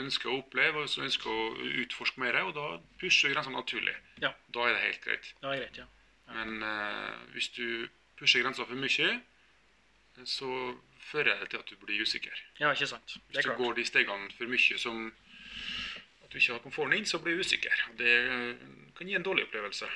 ønsker 0.00 0.30
å 0.30 0.38
oppleve 0.38 0.84
og 0.84 0.88
som 0.88 1.02
du 1.02 1.08
ønsker 1.10 1.28
å 1.28 1.66
utforske 1.82 2.22
mer, 2.22 2.38
og 2.46 2.54
da 2.56 2.78
pusher 3.00 3.28
du 3.28 3.34
grensene 3.34 3.58
naturlig. 3.58 3.92
Ja. 4.22 4.30
Da 4.54 4.68
er 4.68 4.76
det 4.76 4.84
helt 4.86 5.02
greit. 5.04 5.32
Det 5.42 5.56
greit, 5.58 5.80
ja. 5.82 5.88
Men 6.32 6.62
uh, 6.64 7.18
hvis 7.34 7.50
du 7.58 7.88
pusher 8.16 8.40
grensa 8.40 8.64
for 8.64 8.78
mye, 8.80 9.10
så 10.24 10.52
fører 11.10 11.38
det 11.40 11.50
til 11.52 11.58
at 11.62 11.70
du 11.70 11.76
blir 11.84 12.00
usikker. 12.02 12.34
Ja, 12.60 12.72
ikke 12.72 12.86
sant. 12.90 13.06
Det 13.14 13.22
Hvis 13.34 13.44
du 13.44 13.48
klart. 13.50 13.58
går 13.58 13.74
de 13.78 13.84
stegene 13.84 14.30
for 14.38 14.44
mye 14.50 14.78
som 14.78 15.12
at 16.24 16.30
du 16.32 16.38
ikke 16.38 16.52
har 16.52 16.62
komforten 16.64 16.96
inn, 16.98 17.06
så 17.06 17.18
blir 17.22 17.36
du 17.38 17.40
usikker. 17.46 17.84
Det 17.98 18.12
eh, 18.30 18.66
kan 18.98 19.06
gi 19.08 19.14
en 19.14 19.22
dårlig 19.26 19.44
opplevelse. 19.48 19.86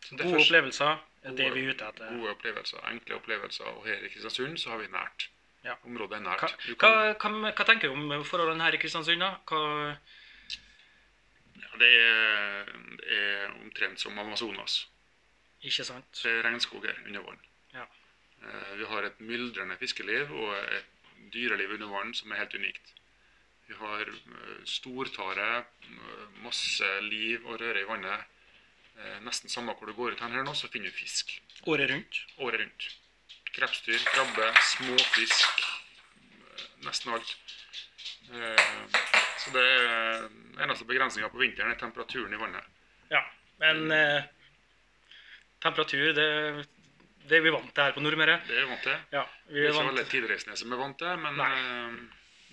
Så 0.00 0.16
Gode 0.16 0.22
derfor- 0.24 0.40
opplevelser 0.46 0.92
er 1.24 1.34
det 1.36 1.50
vi 1.54 1.64
er 1.66 1.74
ute 1.74 1.84
etter. 1.90 2.14
Gode 2.16 2.30
opplevelser, 2.32 2.78
enkle 2.90 3.14
opplevelser. 3.20 3.64
Og 3.76 3.84
her 3.86 4.00
i 4.04 4.08
Kristiansund 4.08 4.56
så 4.58 4.70
har 4.70 4.78
vi 4.78 4.86
nært. 4.88 5.28
Ja. 5.64 5.74
Området 5.84 6.16
er 6.16 6.24
nært. 6.24 6.54
Hva, 6.80 7.12
kan, 7.20 7.32
hva, 7.42 7.50
hva 7.52 7.64
tenker 7.68 7.88
du 7.88 7.92
om 7.92 8.24
forholdene 8.24 8.64
her 8.64 8.72
i 8.72 8.80
Kristiansund? 8.80 9.20
da? 9.20 9.34
Hva, 9.44 9.98
ja, 11.60 11.68
det, 11.82 11.90
er, 12.00 12.72
det 12.96 13.18
er 13.18 13.52
omtrent 13.60 14.00
som 14.00 14.18
Amazonas. 14.18 14.86
ikke 15.62 15.84
sant? 15.84 16.08
Det 16.22 16.32
er 16.32 16.42
regnskog 16.48 16.84
her 16.86 16.96
under 17.06 17.20
vann. 17.28 17.38
Eh, 18.42 18.72
Vi 18.80 18.84
har 18.88 19.02
et 19.04 19.20
myldrende 19.20 19.76
fiskeliv 19.80 20.30
og 20.32 20.54
et 20.56 20.86
dyreliv 21.34 21.74
under 21.76 21.90
vann 21.92 22.14
som 22.14 22.32
er 22.32 22.40
helt 22.42 22.54
unikt. 22.54 22.94
Vi 23.68 23.74
har 23.78 24.00
eh, 24.08 24.62
stortare, 24.64 25.48
eh, 25.86 26.26
masse 26.44 26.88
liv 27.06 27.44
og 27.46 27.60
røre 27.60 27.80
i 27.84 27.88
vannet. 27.88 28.26
Nesten 29.24 29.48
samme 29.48 29.72
hvor 29.78 29.88
du 29.88 29.94
går 29.96 30.12
ut 30.12 30.20
her 30.20 30.42
nå, 30.44 30.52
så 30.52 30.68
finner 30.68 30.90
du 30.90 30.96
fisk 30.98 31.30
Året 31.72 31.88
rundt? 31.88 32.18
året 32.44 32.60
rundt. 32.60 32.88
Krepsdyr, 33.54 33.96
krabbe, 34.04 34.48
småfisk. 34.74 35.62
Nesten 36.84 37.14
alt. 37.14 37.30
Så 39.40 39.54
det 39.54 39.62
er 39.64 40.26
eneste 40.60 40.84
begrensninga 40.84 41.30
på 41.32 41.40
vinteren 41.40 41.72
er 41.72 41.80
temperaturen 41.80 42.34
i 42.36 42.40
vannet. 42.42 42.66
Ja. 43.10 43.22
Men 43.62 43.90
eh, 43.94 44.28
temperatur, 45.64 46.12
det, 46.12 46.28
det 47.28 47.40
vi 47.44 47.50
vant 47.52 47.74
til 47.74 47.82
her 47.84 47.92
på 47.92 48.00
Nordmøre. 48.00 48.40
Det 48.46 48.56
er 48.56 48.64
vi 48.64 48.70
vant 48.70 48.82
til. 48.82 48.96
Ja, 49.12 49.24
vi 49.46 49.54
Det 49.54 49.66
er 49.66 49.68
ikke 49.70 49.78
vant 49.78 49.92
alle 49.92 50.04
til. 50.04 50.10
tilreisende 50.20 50.56
som 50.56 50.72
er 50.72 50.80
vant 50.80 50.98
til, 50.98 51.16
men 51.24 51.40
eh, 51.40 51.98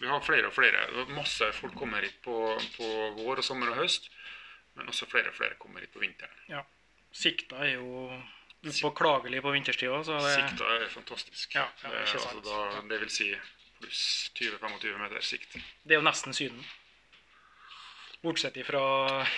vi 0.01 0.07
har 0.07 0.21
flere 0.21 0.47
og 0.47 0.53
flere. 0.53 0.85
Er 0.87 1.13
Masse 1.15 1.51
folk 1.57 1.75
kommer 1.75 2.01
hit 2.05 2.17
på, 2.23 2.35
på 2.77 2.89
vår 3.17 3.37
og 3.41 3.43
sommer 3.43 3.71
og 3.73 3.79
høst, 3.83 4.09
men 4.75 4.87
også 4.91 5.07
flere 5.09 5.29
og 5.31 5.37
flere 5.37 5.55
kommer 5.59 5.79
hit 5.81 5.93
på 5.93 5.99
vinteren. 6.03 6.65
Sikta 7.17 7.63
er 7.65 7.77
jo 7.79 8.11
upåklagelig 8.67 9.39
på 9.41 9.51
vinterstida, 9.55 9.93
òg. 9.95 10.05
det 10.05 10.33
Sikta 10.35 10.65
er 10.75 10.89
fantastisk. 10.91 11.55
Ja, 11.55 11.63
ja, 11.83 11.89
det, 11.89 12.01
er 12.03 12.17
altså 12.19 12.41
da, 12.45 12.81
det 12.89 12.99
vil 13.05 13.09
si 13.13 13.31
pluss 13.79 14.03
20-25 14.37 14.97
meter 15.01 15.21
sikt. 15.21 15.55
Det 15.85 15.95
er 15.95 16.01
jo 16.01 16.05
nesten 16.05 16.33
Syden. 16.33 16.61
Bortsett 18.23 18.57
ifra 18.57 18.81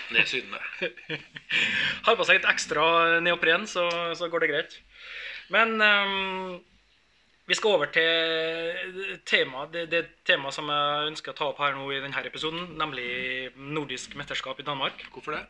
Det 0.09 0.21
er 0.21 0.25
Syden, 0.25 0.55
det. 0.79 1.19
Har 2.07 2.15
på 2.15 2.25
seg 2.27 2.39
litt 2.39 2.47
ekstra 2.49 3.19
neopren, 3.23 3.67
så, 3.67 3.85
så 4.15 4.29
går 4.31 4.45
det 4.45 4.49
greit. 4.53 4.77
Men 5.53 5.79
um, 5.81 6.57
vi 7.49 7.57
skal 7.57 7.79
over 7.79 7.89
til 7.89 9.19
tema, 9.25 9.65
det, 9.73 9.87
det 9.89 10.03
temaet 10.27 10.53
som 10.53 10.69
jeg 10.69 11.07
ønsker 11.09 11.33
å 11.33 11.37
ta 11.37 11.47
opp 11.49 11.61
her 11.63 11.73
nå 11.73 11.87
i 11.89 12.01
denne 12.03 12.21
episoden, 12.29 12.75
nemlig 12.77 13.49
nordisk 13.57 14.13
mesterskap 14.19 14.61
i 14.61 14.67
Danmark. 14.67 15.01
Hvorfor 15.13 15.33
det? 15.33 15.47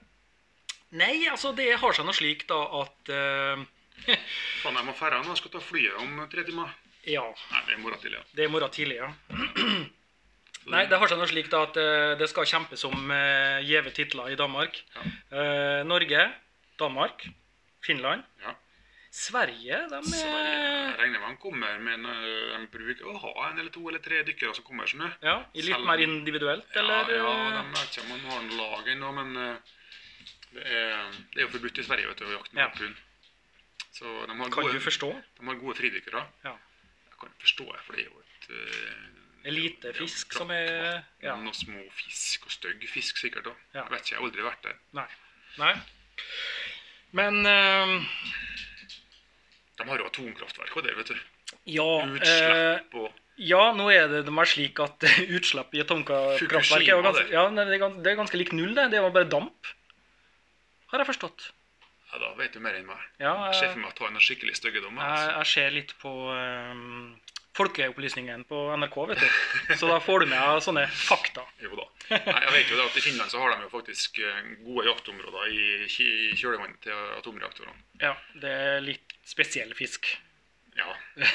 Nei, 0.96 1.28
altså 1.30 1.52
det 1.54 1.74
har 1.82 1.94
seg 1.94 2.08
noe 2.08 2.18
slik 2.18 2.48
da 2.50 2.60
at 2.80 3.12
uh, 3.12 3.66
Faen, 4.64 4.80
jeg 4.80 4.88
må 4.88 4.96
dra 4.96 5.20
nå. 5.20 5.28
Jeg 5.28 5.42
skal 5.42 5.54
ta 5.58 5.62
flyet 5.62 6.00
om 6.00 6.24
tre 6.32 6.46
timer. 6.48 6.72
Ja, 7.04 7.26
Nei, 7.52 7.62
det 7.66 7.74
er 7.74 7.78
i 7.78 7.84
morgen 7.84 8.00
tidlig. 8.00 8.22
Ja. 8.22 8.26
det 8.32 8.44
er 8.44 8.48
i 8.48 8.54
morgen 8.54 8.74
tidlig, 8.76 8.98
ja. 9.02 9.12
Nei, 10.74 10.86
det 10.88 10.98
har 11.02 11.12
seg 11.12 11.20
noe 11.20 11.30
slik 11.30 11.48
da 11.50 11.64
at 11.66 11.78
eh, 11.82 12.16
det 12.20 12.28
skal 12.30 12.48
kjempes 12.48 12.84
om 12.86 13.12
uh, 13.12 13.60
gjeve 13.66 13.92
titler 13.96 14.32
i 14.32 14.38
Danmark. 14.40 14.80
Ja. 14.96 15.44
Norge, 15.88 16.26
Danmark, 16.80 17.24
Finland. 17.84 18.26
Ja. 18.44 18.54
Sverige, 19.12 19.78
de 19.90 20.00
Sverige. 20.06 20.38
er 20.38 20.90
Jeg 20.92 20.98
regner 21.00 21.20
med 21.20 21.30
de 21.34 21.38
kommer, 21.42 21.80
men 21.82 22.06
eh, 22.06 22.60
de 22.60 22.68
bruker 22.70 23.08
å 23.10 23.18
ha 23.24 23.50
en 23.50 23.58
eller 23.60 23.72
to 23.74 23.88
eller 23.90 24.00
tre 24.06 24.22
dykkere 24.28 24.54
som 24.56 24.64
kommer. 24.68 24.86
Sånn? 24.92 25.08
Ja, 25.26 25.40
i 25.54 25.62
litt 25.66 25.74
Selv- 25.76 25.86
mer 25.90 25.98
individuelt, 26.04 26.68
eller? 26.78 27.10
Ja, 27.10 27.18
ja, 27.18 27.34
eh, 27.48 27.52
de 27.58 27.64
vet 27.74 27.98
ikke 27.98 28.06
om 28.06 28.14
de 28.14 28.30
har 28.30 28.40
en 28.44 28.58
lag 28.58 28.88
ennå, 28.94 29.12
men 29.18 29.38
eh, 29.38 29.58
det 30.54 30.66
er, 30.66 31.12
det 31.34 31.42
er 31.42 31.46
jo 31.48 31.54
forbudt 31.58 31.80
i 31.82 31.84
Sverige 31.90 32.08
vet 32.12 32.18
du, 32.22 32.26
å 32.26 32.36
jakte 32.38 32.54
med 32.54 32.62
Ja. 32.64 32.68
harpun. 32.70 32.96
Så 34.00 34.06
de 34.06 34.38
har, 34.38 34.50
Kan 34.50 34.64
gode, 34.64 34.74
du 34.74 34.80
forstå? 34.80 35.10
de 35.40 35.46
har 35.50 35.56
gode 35.56 35.76
fridykkere. 35.82 36.22
Ja. 36.46 36.54
Jeg 37.10 37.18
kan 37.20 37.34
forstå 37.42 37.66
det, 37.74 37.82
for 37.86 37.94
det 37.94 38.06
er 38.06 38.10
jo 38.12 38.20
et 38.20 38.50
eh, 38.50 39.50
Elitefisk 39.50 40.34
som 40.34 40.52
er 40.52 41.04
Ja. 41.24 41.36
Noen 41.36 41.54
små 41.54 41.82
fisk, 41.98 42.46
og 42.46 42.52
stygg 42.52 42.86
fisk 42.88 43.18
sikkert 43.18 43.48
òg. 43.48 43.56
Ja. 43.74 43.84
Jeg 43.84 43.92
vet 43.92 44.00
ikke, 44.06 44.10
jeg 44.14 44.20
har 44.20 44.28
aldri 44.30 44.42
vært 44.44 44.64
der. 44.64 44.78
Nei. 44.94 45.08
Nei. 45.58 45.74
Men 47.12 47.46
eh, 47.46 48.06
De 49.80 49.88
har 49.88 50.02
jo 50.04 50.08
atomkraftverk 50.12 50.76
og 50.78 50.86
der, 50.86 50.96
vet 51.00 51.12
du. 51.14 51.20
ja 51.72 51.88
eh, 52.04 52.16
Utslipp 52.20 52.96
og 53.00 53.10
Ja, 53.40 53.62
nå 53.72 53.86
er 53.96 54.10
det 54.12 54.26
de 54.28 54.34
er 54.44 54.50
slik 54.52 54.80
at 54.84 55.06
utslipp 55.38 55.72
i 55.78 55.80
atomkraftverk 55.86 56.90
er 56.92 57.06
ganske, 57.06 57.28
ja, 57.32 57.46
det, 57.56 57.68
er 57.72 57.80
ganske, 57.80 58.04
det 58.04 58.12
er 58.12 58.18
ganske 58.20 58.42
lik 58.42 58.52
null, 58.52 58.74
det. 58.76 58.90
Det 58.92 59.00
var 59.06 59.14
bare 59.16 59.30
damp. 59.32 59.70
Har 60.92 61.00
jeg 61.00 61.08
forstått. 61.14 61.46
Ja, 62.10 62.20
da 62.20 62.34
vet 62.36 62.56
du 62.58 62.60
mer 62.60 62.76
enn 62.76 62.88
meg. 62.90 63.00
Ja, 63.22 63.36
Jeg 63.52 63.60
ser 63.62 63.72
for 63.76 63.84
meg 63.84 63.92
at 63.94 64.00
han 64.04 64.16
en 64.18 64.24
skikkelig 64.26 64.56
styggedom. 64.58 64.98
jeg, 64.98 65.06
Altså. 65.06 65.34
jeg 65.38 65.50
ser 65.54 65.76
litt 65.76 65.94
på 66.02 66.12
um, 66.34 67.20
Folkeopplysningen 67.60 68.44
på 68.50 68.60
NRK, 68.82 68.96
vet 69.12 69.22
du. 69.22 69.76
Så 69.78 69.88
da 69.90 70.00
får 70.04 70.24
du 70.24 70.30
med 70.32 70.64
sånne 70.66 70.88
fakta. 70.90 71.44
Jo 71.64 71.76
da. 71.78 71.86
Nei, 72.10 72.40
jeg 72.44 72.54
vet 72.56 72.72
jo 72.74 72.78
det 72.80 72.86
at 72.90 72.98
I 72.98 73.04
Finland 73.06 73.30
så 73.32 73.42
har 73.44 73.54
de 73.54 73.68
jo 73.68 73.70
faktisk 73.72 74.18
eh, 74.26 74.40
gode 74.66 74.88
jaktområder 74.88 75.52
i, 75.54 75.66
i 75.86 76.36
kjølvannet 76.40 76.80
til 76.88 77.02
atomreaktorene. 77.20 77.78
Ja, 78.02 78.16
det 78.42 78.54
er 78.66 78.80
litt 78.86 79.09
spesiell 79.30 79.72
fisk. 79.78 80.10
Ja. 80.80 80.94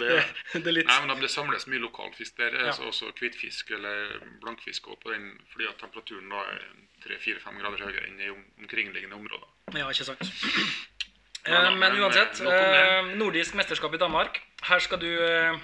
Det, 0.00 0.08
Det, 0.52 0.72
litt 0.74 0.88
nei, 0.90 0.98
men 1.06 1.20
Det 1.22 1.30
samles 1.32 1.66
mye 1.70 1.80
lokalfisk 1.82 2.36
der. 2.40 2.56
Ja. 2.58 2.70
altså 2.72 2.90
Også 2.90 3.12
hvitfisk 3.18 3.70
eller 3.76 4.18
blankfisk 4.42 4.88
også 4.92 5.00
på 5.04 5.14
den, 5.14 5.30
fordi 5.52 5.68
at 5.70 5.78
temperaturen 5.80 6.28
da 6.32 6.42
er 6.52 6.64
3-4-5 7.06 7.60
grader 7.62 7.84
høyere 7.86 8.08
enn 8.08 8.20
i 8.20 8.32
omkringliggende 8.32 9.16
områder. 9.16 9.48
Ja, 9.76 9.88
ikke 9.90 10.08
sant. 10.10 10.24
Ja, 10.24 11.58
da, 11.60 11.68
Eh, 11.68 11.74
men 11.76 11.78
men, 11.92 11.98
uansett, 12.00 12.38
eh, 12.40 12.74
eh, 12.80 13.08
nordisk 13.20 13.52
mesterskap 13.58 13.92
i 13.92 13.98
Danmark. 14.00 14.38
Her 14.64 14.80
skal 14.80 14.96
du 15.02 15.10
eh, 15.10 15.58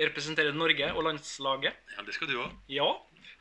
representere 0.00 0.54
Norge 0.56 0.86
og 0.94 1.04
landslaget. 1.04 1.76
Ja, 1.96 2.02
Det 2.06 2.14
skal 2.16 2.30
du 2.30 2.38
òg. 2.40 2.54
Ja. 2.72 2.88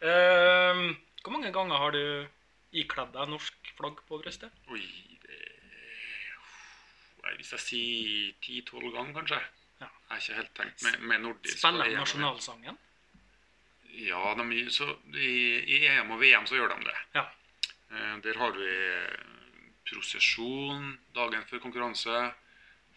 Eh, 0.03 0.81
hvor 1.23 1.31
mange 1.31 1.53
ganger 1.55 1.79
har 1.79 1.95
du 1.95 2.27
ikledd 2.75 3.13
deg 3.15 3.31
norsk 3.31 3.71
flagg 3.77 4.01
på 4.09 4.19
brystet? 4.19 4.51
Oi, 4.67 4.83
Hvis 7.39 7.53
jeg 7.55 7.63
sier 7.63 8.35
10-12 8.43 8.91
ganger, 8.91 9.13
kanskje. 9.21 9.39
Ja. 9.79 9.87
Jeg 9.87 10.11
har 10.11 10.21
ikke 10.23 10.39
helt 10.41 10.55
tenkt 10.57 10.83
med, 10.83 11.03
med 11.07 11.21
nordisk. 11.23 11.57
Spiller 11.61 11.87
de 11.87 11.95
nasjonalsangen? 11.95 12.79
Ja, 13.99 14.33
de, 14.35 14.63
så, 14.71 14.87
i, 15.15 15.31
i 15.77 15.79
EM 15.87 16.11
og 16.13 16.19
VM 16.21 16.47
så 16.49 16.59
gjør 16.59 16.73
de 16.73 16.89
det. 16.89 16.97
Ja. 17.15 17.23
Eh, 17.89 18.15
der 18.25 18.39
har 18.41 18.51
vi 18.57 18.69
prosesjon 19.89 20.91
dagen 21.15 21.47
før 21.49 21.63
konkurranse. 21.63 22.19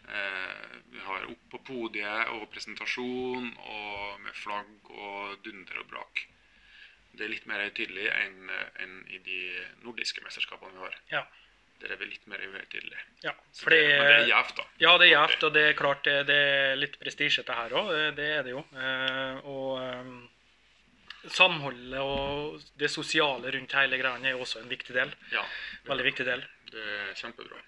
Eh, 0.03 0.75
vi 0.91 1.01
har 1.07 1.29
opp 1.31 1.47
på 1.55 1.63
podiet 1.71 2.35
og 2.35 2.49
presentasjon 2.53 3.49
og 3.63 4.21
med 4.25 4.35
flagg 4.37 4.91
og 4.91 5.39
dunder 5.47 5.85
og 5.85 5.89
brak. 5.95 6.27
Det 7.13 7.27
er 7.27 7.33
litt 7.33 7.47
mer 7.47 7.63
høytidelig 7.63 8.09
enn 8.11 8.51
enn 8.83 8.99
i 9.13 9.21
de 9.23 9.41
nordiske 9.85 10.25
mesterskapene 10.25 10.75
vi 10.75 10.85
har. 10.87 10.99
Ja. 11.13 11.23
Der 11.83 11.93
er 11.97 12.03
litt 12.07 12.27
mer 12.31 12.39
høytidelige. 12.39 13.01
ja. 13.27 13.33
Det, 13.35 13.69
men 13.69 14.07
det 14.07 14.19
er 14.21 14.29
gjevt, 14.31 14.53
da. 14.61 14.65
ja, 14.79 14.93
det 15.01 15.07
er 15.09 15.13
gjevt, 15.17 15.43
og 15.49 15.53
det 15.57 15.63
er 15.69 15.73
klart 15.79 16.05
det, 16.07 16.15
det 16.29 16.37
er 16.51 16.77
litt 16.79 16.95
prestisje 17.03 17.43
til 17.45 17.59
her 17.59 17.75
òg. 17.81 17.91
Det 18.17 18.29
er 18.39 18.47
det 18.47 18.55
jo. 18.55 18.63
Eh, 18.79 19.41
og 19.51 19.81
eh, 19.83 20.13
samholdet 21.33 22.01
og 22.03 22.63
det 22.81 22.91
sosiale 22.91 23.51
rundt 23.55 23.75
hele 23.79 23.99
greia 24.01 24.31
er 24.33 24.39
også 24.41 24.63
en 24.63 24.71
viktig 24.71 24.95
del. 24.97 25.13
Ja, 25.35 25.43
Veldig 25.91 26.07
viktig 26.09 26.27
del. 26.27 26.43
det 26.73 26.83
er 26.87 27.13
kjempebra. 27.19 27.59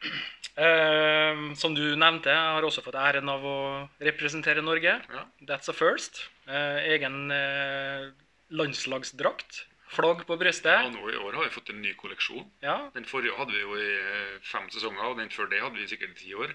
Eh, 0.57 1.43
som 1.61 1.75
du 1.77 1.83
nevnte, 1.99 2.31
jeg 2.33 2.55
har 2.57 2.65
også 2.67 2.83
fått 2.87 2.97
æren 2.99 3.29
av 3.29 3.45
å 3.45 3.59
representere 4.01 4.63
Norge. 4.65 4.97
Ja. 5.11 5.25
That's 5.51 5.69
a 5.71 5.75
first. 5.77 6.23
Eh, 6.49 6.81
egen 6.95 7.31
eh, 7.35 8.09
landslagsdrakt. 8.55 9.65
Flagg 9.95 10.25
på 10.29 10.37
brystet. 10.41 10.75
Ja, 10.75 10.91
nå 10.93 11.09
i 11.13 11.17
år 11.17 11.39
har 11.39 11.47
vi 11.49 11.55
fått 11.55 11.71
en 11.73 11.81
ny 11.83 11.95
kolleksjon. 11.99 12.47
Ja. 12.65 12.77
Den 12.95 13.07
forrige 13.09 13.37
hadde 13.39 13.55
vi 13.55 13.63
jo 13.65 13.77
i 13.79 13.91
eh, 13.99 14.39
fem 14.51 14.67
sesonger, 14.75 15.11
og 15.13 15.19
den 15.23 15.31
før 15.35 15.51
det 15.53 15.63
hadde 15.63 15.79
vi 15.81 15.89
sikkert 15.91 16.17
i 16.17 16.25
ti 16.25 16.35
år. 16.35 16.55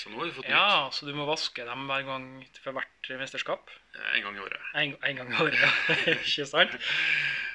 Så 0.00 0.08
nå 0.08 0.20
har 0.22 0.30
vi 0.30 0.32
fått 0.38 0.46
ja, 0.48 0.88
så 0.92 1.04
du 1.04 1.12
må 1.12 1.26
vaske 1.28 1.64
dem 1.68 1.82
hver 1.90 2.06
gang 2.06 2.28
for 2.64 2.72
hvert 2.76 3.10
mesterskap. 3.20 3.68
eh, 3.96 4.14
en 4.16 4.24
gang 4.28 4.38
i 4.38 4.44
året. 4.46 4.70
En, 4.74 4.94
en 5.10 5.20
gang 5.20 5.32
i 5.34 5.42
året, 5.44 5.58
ja. 5.60 5.72
Ikke 6.16 6.46
sant? 6.48 6.78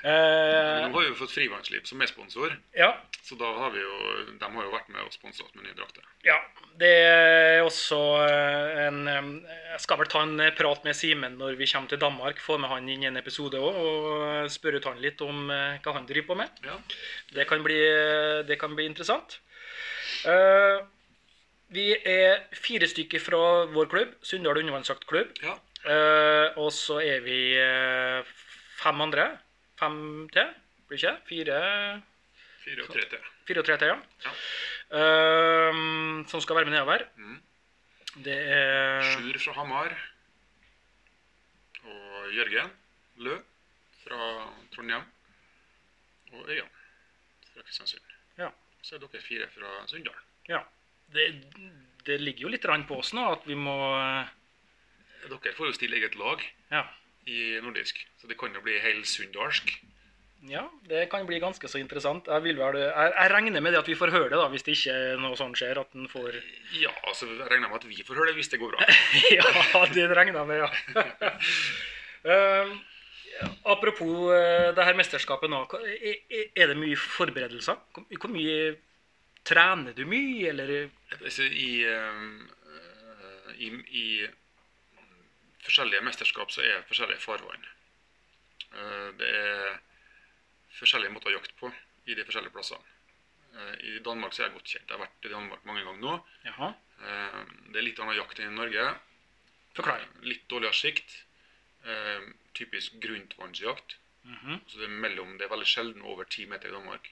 Eh, 0.02 0.88
Nå 0.90 0.96
har 0.96 1.04
vi 1.04 1.10
jo 1.12 1.18
fått 1.20 1.34
Frivannsliv 1.36 1.84
som 1.86 2.02
er 2.02 2.10
sponsor, 2.10 2.56
ja, 2.74 2.88
så 3.22 3.36
da 3.38 3.52
har 3.54 3.70
vi 3.70 3.84
jo, 3.84 3.98
de 4.40 4.48
har 4.50 4.64
jo 4.66 4.72
vært 4.74 4.88
med 4.90 5.04
og 5.06 5.14
sponsa 5.14 5.44
oss 5.46 5.54
med 5.54 5.68
nye 5.68 5.76
drakter. 5.78 6.02
Ja, 6.26 6.40
det 6.82 6.90
er 7.06 7.62
også 7.62 8.00
eh, 8.26 8.80
en 8.88 8.98
eh, 9.12 9.30
Jeg 9.76 9.84
skal 9.84 10.00
vel 10.02 10.10
ta 10.10 10.24
en 10.26 10.42
prat 10.58 10.88
med 10.88 10.98
Simen 10.98 11.38
når 11.38 11.54
vi 11.60 11.68
kommer 11.70 11.92
til 11.94 12.02
Danmark. 12.02 12.42
Få 12.42 12.58
med 12.58 12.72
han 12.74 12.90
inn 12.90 13.06
i 13.06 13.10
en 13.12 13.20
episode 13.22 13.62
òg 13.62 13.78
og 13.78 14.50
spørre 14.52 14.82
ut 14.82 14.90
han 14.90 15.04
litt 15.06 15.22
om 15.22 15.46
hva 15.52 15.94
han 15.96 16.10
driver 16.10 16.32
på 16.34 16.40
med. 16.42 16.58
Ja. 16.66 16.80
Det 17.38 17.46
kan 17.48 17.62
bli, 17.64 17.78
det 18.50 18.58
kan 18.60 18.74
bli 18.76 18.90
interessant. 18.90 19.38
Vi 21.72 21.86
er 21.96 22.42
fire 22.58 22.90
stykker 22.90 23.22
fra 23.24 23.40
vår 23.72 23.88
klubb, 23.94 24.18
Sunndal 24.26 24.60
undervannsjaktklubb. 24.64 25.38
ja. 25.46 25.56
Og 26.62 26.68
så 26.76 27.00
er 27.02 27.24
vi 27.26 27.38
fem 28.82 29.02
andre. 29.02 29.30
Fem 29.82 29.98
til, 30.34 30.50
blir 30.90 30.98
det 30.98 31.02
ikke? 31.02 31.14
Fire, 31.30 31.62
Fire 32.62 32.84
og 32.86 32.92
tre 32.94 33.06
til. 33.10 33.30
fire 33.50 33.64
og 33.64 33.66
tre 33.66 33.78
til, 33.82 33.90
ja. 33.90 33.98
Ja. 34.26 34.34
Eh, 35.02 35.80
som 36.30 36.44
skal 36.44 36.60
være 36.60 36.70
med 36.70 36.76
nedover. 36.78 37.08
Mm. 37.18 37.40
Det 38.26 38.36
er 38.54 39.02
Sjur 39.16 39.40
fra 39.40 39.54
Hamar. 39.58 39.96
Og 41.88 42.34
Jørgen 42.36 42.70
Lø 43.26 43.38
fra 44.04 44.28
Trondheim. 44.76 45.08
Og 46.34 46.50
Øyan 46.50 46.70
fra 47.54 47.64
Kristiansund. 47.66 48.04
Ja. 48.38 48.50
Så 48.84 48.96
er 48.96 49.00
dere 49.04 49.22
fire 49.24 49.48
fra 49.56 49.88
Sunndal. 49.88 50.16
Ja. 50.50 50.62
Det, 51.14 51.26
det 52.06 52.22
ligger 52.22 52.46
jo 52.48 52.54
litt 52.54 52.66
på 52.88 53.00
oss 53.02 53.14
nå 53.14 53.26
at 53.34 53.44
vi 53.48 53.56
må 53.56 53.74
eh, 53.98 54.30
Dere 55.28 55.54
får 55.58 55.68
jo 55.68 55.74
stille 55.76 55.98
eget 56.00 56.16
lag 56.16 56.40
Ja. 56.72 56.86
I 57.30 57.60
nordisk, 57.62 58.00
så 58.22 58.28
det 58.28 58.38
kan 58.40 58.54
jo 58.56 58.62
bli 58.66 58.80
hel 58.82 59.04
sunndalsk. 59.06 59.70
ja 60.50 60.64
det 60.90 61.04
kan 61.12 61.26
bli 61.30 61.38
ganske 61.40 61.68
så 61.70 61.78
interessant. 61.78 62.26
Jeg, 62.28 62.44
vil 62.44 62.58
vel, 62.58 62.80
jeg, 62.82 63.12
jeg 63.14 63.32
regner 63.32 63.62
med 63.62 63.72
det 63.76 63.80
at 63.84 63.88
vi 63.88 63.96
får 63.96 64.10
høre 64.12 64.30
det, 64.32 64.40
da, 64.40 64.48
hvis 64.50 64.64
det 64.66 64.74
ikke 64.78 64.96
noe 65.22 65.38
sånt 65.38 65.58
skjer. 65.60 65.78
At 65.84 65.92
den 65.94 66.08
får 66.10 66.34
Ja, 66.82 66.90
altså 67.08 67.28
jeg 67.30 67.46
regner 67.52 67.70
med 67.70 67.78
at 67.78 67.86
vi 67.90 68.02
får 68.08 68.16
høre 68.18 68.32
det 68.32 68.36
hvis 68.40 68.50
det 68.50 68.60
går 68.60 68.74
bra. 68.74 68.88
Ja, 69.38 69.86
det 69.94 70.08
regner 70.18 70.40
jeg 70.42 70.48
med, 70.50 70.64
ja. 70.66 70.70
uh, 72.26 72.74
apropos 73.74 74.32
uh, 74.34 74.72
det 74.76 74.86
her 74.86 74.98
mesterskapet 74.98 75.50
nå. 75.50 75.62
Er, 75.86 76.16
er- 76.32 76.50
er 76.56 76.68
det 76.74 76.78
mye 76.82 76.98
forberedelser? 76.98 77.78
Hvor, 77.94 78.06
hvor 78.20 78.34
mye 78.34 78.76
trener 79.46 79.94
du 79.98 80.04
mye, 80.10 80.50
eller 80.50 80.90
Altså, 81.22 81.44
i, 81.44 81.86
uh, 81.86 82.42
i, 83.62 83.70
I 84.02 84.06
forskjellige 85.66 86.02
mesterskap 86.06 86.52
så 86.52 86.62
er 86.66 86.84
forskjellige 86.90 87.20
farvann. 87.24 87.66
Eh, 88.74 89.12
Det 89.20 89.30
er 89.30 89.80
forskjellige 90.80 91.12
måter 91.14 91.30
å 91.32 91.38
jakte 91.40 91.54
på 91.60 91.72
i 92.08 92.16
de 92.16 92.24
forskjellige 92.26 92.54
plassene. 92.54 92.84
Eh, 93.54 93.74
I 93.96 94.00
Danmark 94.00 94.34
så 94.34 94.44
er 94.44 94.48
jeg 94.50 94.56
godt 94.58 94.72
kjent. 94.74 94.88
Jeg 94.90 94.98
har 94.98 95.06
vært 95.06 95.26
i 95.26 95.34
Danmark 95.34 95.66
mange 95.66 95.84
ganger 95.84 96.02
nå. 96.02 96.14
Jaha. 96.46 96.74
Eh, 97.02 97.42
Det 97.72 97.78
er 97.78 97.88
litt 97.88 98.00
annen 98.00 98.16
jakt 98.18 98.40
enn 98.40 98.54
i 98.54 98.56
Norge. 98.56 98.86
Forklar. 99.76 100.02
Eh, 100.02 100.22
Litt 100.22 100.48
dårligere 100.48 100.74
sikt. 100.74 101.26
Typisk 102.54 102.94
Typisk 103.02 103.98
Mm 104.24 104.36
-hmm. 104.36 104.60
Så 104.68 104.78
det 104.78 104.84
er, 104.86 104.90
mellom, 105.02 105.38
det 105.38 105.46
er 105.46 105.50
veldig 105.50 105.66
sjelden 105.66 106.02
over 106.02 106.24
ti 106.24 106.46
meter 106.46 106.68
i 106.68 106.72
Danmark. 106.72 107.10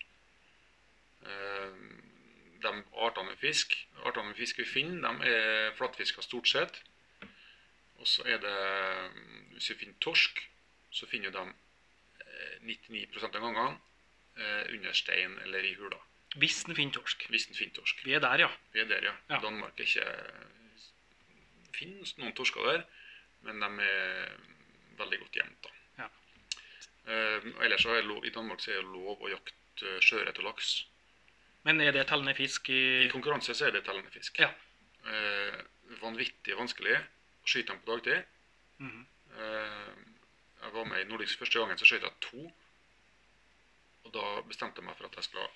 De 2.61 2.83
artene 2.93 3.29
med 3.29 3.37
fisk 3.37 3.87
artene 4.05 4.27
med 4.27 4.35
fisk 4.35 4.57
vi 4.59 4.65
finner, 4.65 5.11
de 5.11 5.25
er 5.29 5.71
flatfiska 5.75 6.21
stort 6.21 6.47
sett. 6.47 6.83
Og 7.99 8.07
så 8.07 8.23
er 8.25 8.39
det 8.43 8.55
Hvis 9.53 9.69
vi 9.71 9.79
finner 9.83 9.99
torsk, 10.01 10.39
så 10.91 11.07
finner 11.09 11.33
de 11.35 11.41
eh, 11.43 12.59
99 12.63 13.23
av 13.23 13.33
gangene 13.35 13.79
eh, 14.37 14.71
under 14.73 14.95
stein 14.95 15.35
eller 15.43 15.65
i 15.67 15.75
hula. 15.75 15.99
Hvis 16.39 16.63
den 16.63 16.77
finner 16.77 16.93
torsk. 16.99 17.25
Hvis 17.29 17.49
den 17.49 17.57
finner 17.57 17.75
torsk. 17.75 18.05
Vi 18.05 18.13
er 18.13 18.23
der, 18.23 18.45
ja. 18.45 18.49
Vi 18.73 18.79
er 18.79 18.87
der, 18.89 19.03
ja. 19.03 19.13
Ja. 19.29 19.41
Danmark 19.43 19.79
er 19.79 19.89
ikke 19.89 20.07
Det 21.65 21.75
finnes 21.75 22.15
noen 22.17 22.33
torsker 22.35 22.65
der, 22.67 22.85
men 23.47 23.61
de 23.63 23.69
er 23.87 24.31
veldig 24.99 25.19
godt 25.19 25.37
gjemt. 25.39 25.67
da. 25.67 25.75
Ja. 26.03 26.07
Uh, 27.09 27.63
ellers 27.63 27.81
så 27.81 27.95
er 27.95 28.07
lov, 28.07 28.25
I 28.25 28.33
Danmark 28.35 28.59
så 28.61 28.73
er 28.73 28.81
det 28.81 28.91
lov 28.91 29.21
å 29.21 29.29
jakte 29.31 29.87
eh, 29.87 30.01
sjøørret 30.03 30.41
og 30.41 30.49
laks. 30.49 30.73
Men 31.63 31.79
er 31.81 31.93
det 31.95 32.07
tellende 32.09 32.35
fisk 32.35 32.69
i 32.69 33.05
I 33.05 33.11
konkurranse 33.11 33.55
så 33.55 33.69
er 33.69 33.77
det 33.77 33.85
tellende 33.87 34.11
fisk. 34.11 34.41
Ja. 34.43 34.51
Uh, 35.07 35.55
vanvittig 36.01 36.57
vanskelig 36.59 36.97
å 37.43 37.47
skyte 37.47 37.73
dem 37.73 37.81
på 37.83 37.91
dagtid. 37.95 38.25
Mhm. 38.79 39.05
Eh, 39.39 39.95
jeg 40.63 40.73
var 40.73 40.85
med 40.85 41.01
i 41.01 41.07
Nordisk 41.09 41.39
første 41.39 41.59
gangen, 41.59 41.77
så 41.77 41.85
skjøt 41.87 42.03
jeg 42.03 42.19
to. 42.21 42.51
Og 44.05 44.11
da 44.15 44.41
bestemte 44.47 44.81
jeg 44.81 44.85
meg 44.87 44.97
for 44.97 45.05
at 45.09 45.15
jeg 45.15 45.23
skulle 45.29 45.49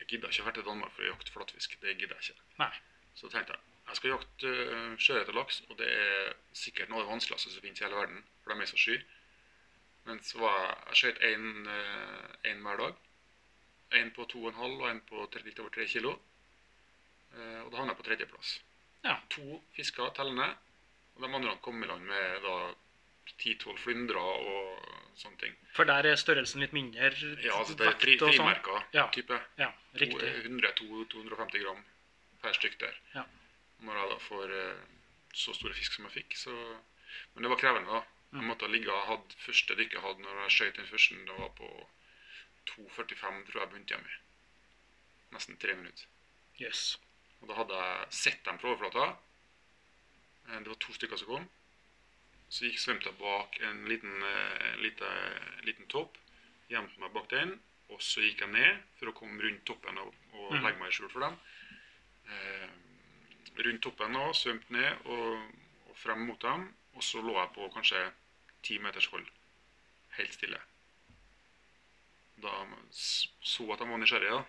Jeg 0.00 0.08
gidder 0.08 0.30
ikke 0.32 0.42
å 0.42 0.44
dra 0.46 0.52
til 0.56 0.64
Danmark 0.64 0.92
for 0.96 1.02
å 1.04 1.10
jakte 1.10 1.32
flatfisk. 1.34 1.74
Det 1.80 1.92
gidder 1.98 2.16
jeg 2.16 2.30
ikke. 2.30 2.42
Nei. 2.58 2.72
Så 3.14 3.28
tenkte 3.28 3.52
jeg 3.52 3.60
jeg 3.90 3.96
skal 3.98 4.10
jakte 4.12 4.50
uh, 4.70 4.92
sjøørret 5.02 5.28
og 5.32 5.34
laks, 5.34 5.56
og 5.68 5.76
det 5.80 5.86
er 5.90 6.28
sikkert 6.54 6.88
noe 6.88 7.00
av 7.00 7.08
det 7.08 7.10
vanskeligste 7.10 7.50
som 7.50 7.62
finnes 7.64 7.80
i 7.80 7.84
hele 7.84 7.98
verden. 7.98 8.20
For 8.44 8.52
de 8.54 8.62
er 8.62 8.70
så 8.70 8.78
sky. 8.78 8.96
Men 10.06 10.20
så 10.22 10.38
var 10.38 10.54
jeg 10.60 10.76
Jeg 10.86 10.98
skjøt 11.00 11.18
én 11.26 12.62
hver 12.62 12.76
dag. 12.84 13.00
En 13.98 14.12
på 14.14 14.26
2,5 14.30 14.76
og 14.78 14.86
en 14.90 15.00
på 15.08 15.26
tre- 15.32 15.42
litt 15.42 15.58
over 15.58 15.70
3 15.74 15.88
kilo. 15.90 16.12
Uh, 17.34 17.64
og 17.64 17.72
da 17.72 17.80
havna 17.80 17.92
jeg 17.92 17.98
på 17.98 18.06
tredjeplass. 18.08 18.52
Ja. 19.04 19.16
To 19.34 19.58
fisker 19.74 20.14
tellende. 20.14 20.48
De 21.20 21.28
andre 21.36 21.56
kom 21.62 21.82
i 21.84 21.86
land 21.86 22.04
med 22.08 22.42
da 22.42 22.54
10-12 23.40 23.76
flyndrer 23.78 24.16
og 24.20 24.86
sånne 25.20 25.38
ting. 25.42 25.56
For 25.76 25.84
der 25.88 26.06
er 26.10 26.16
størrelsen 26.20 26.60
litt 26.64 26.72
mindre? 26.76 27.10
Ja, 27.44 27.58
altså 27.60 27.76
det 27.78 27.86
er 27.90 27.98
fri, 28.00 28.16
sånn? 28.18 28.32
frimerka 28.34 28.78
Ja. 28.96 29.06
type. 29.14 29.36
Ja, 29.60 29.70
riktig. 29.94 30.30
100-250 30.46 31.62
gram 31.64 31.84
per 32.42 32.52
stykk 32.56 32.78
der. 32.80 32.96
Ja. 33.14 33.24
Når 33.84 33.96
jeg 34.00 34.10
da 34.10 34.18
får 34.28 34.54
eh, 34.60 34.80
så 35.32 35.54
store 35.56 35.74
fisk 35.76 35.92
som 35.96 36.08
jeg 36.08 36.16
fikk, 36.22 36.36
så 36.36 36.54
Men 37.34 37.42
det 37.42 37.50
var 37.50 37.58
krevende, 37.58 37.90
da. 37.90 38.00
Jeg 38.32 38.42
Mm. 38.42 38.46
måtte 38.46 38.68
ligge 38.70 38.90
hadde 39.06 39.34
første 39.42 39.74
dykket 39.74 39.92
jeg 39.98 40.02
hadde 40.02 40.22
når 40.22 40.36
jeg 40.46 40.50
skjøt 40.54 40.76
den 40.76 40.86
første, 40.86 41.14
det 41.26 41.38
var 41.38 41.48
på 41.58 41.86
2,45, 42.66 43.46
tror 43.50 43.60
jeg 43.60 43.70
begynte 43.72 43.94
hjemme. 43.96 44.12
Nesten 45.32 45.56
tre 45.58 45.74
minutter. 45.74 46.06
Yes. 46.60 46.98
Og 47.42 47.48
da 47.48 47.54
hadde 47.54 47.74
jeg 47.74 48.06
sett 48.10 48.44
dem 48.44 48.58
på 48.58 48.68
overflata. 48.70 49.16
Eh, 50.50 50.60
Det 50.60 50.68
var 50.68 50.74
to 50.82 50.92
stykker 50.92 51.16
som 51.20 51.28
kom. 51.28 51.48
Så 52.50 52.64
gikk 52.66 52.78
svømte 52.82 53.06
jeg 53.10 53.18
bak 53.20 53.60
en 53.62 53.84
liten, 53.88 54.22
eh, 54.26 54.76
lite, 54.82 55.10
liten 55.62 55.86
topp. 55.86 56.16
Gjemte 56.70 56.98
meg 57.00 57.12
bak 57.14 57.28
den. 57.30 57.60
Og 57.90 58.00
så 58.02 58.20
gikk 58.22 58.40
jeg 58.44 58.50
ned 58.54 58.82
for 58.98 59.10
å 59.10 59.14
komme 59.14 59.42
rundt 59.42 59.64
toppen 59.66 59.98
og, 59.98 60.14
og 60.32 60.52
Mhm. 60.52 60.62
legge 60.62 60.78
meg 60.78 60.88
i 60.88 60.92
skjul 60.96 61.10
for 61.10 61.20
dem. 61.20 61.38
Eh, 62.30 62.68
rundt 63.64 63.82
toppen 63.82 64.16
og 64.16 64.34
svømte 64.34 64.70
ned 64.70 65.06
og, 65.06 65.52
og 65.88 65.96
frem 65.96 66.26
mot 66.26 66.40
dem. 66.40 66.74
Og 66.94 67.02
så 67.02 67.20
lå 67.22 67.34
jeg 67.34 67.52
på 67.54 67.70
kanskje 67.74 68.12
ti 68.62 68.78
meters 68.78 69.06
hold. 69.06 69.26
Helt 70.18 70.32
stille. 70.34 70.60
Da 72.40 72.66
så 73.42 73.72
at 73.72 73.78
de 73.78 73.88
var 73.88 73.98
nysgjerrige. 73.98 74.44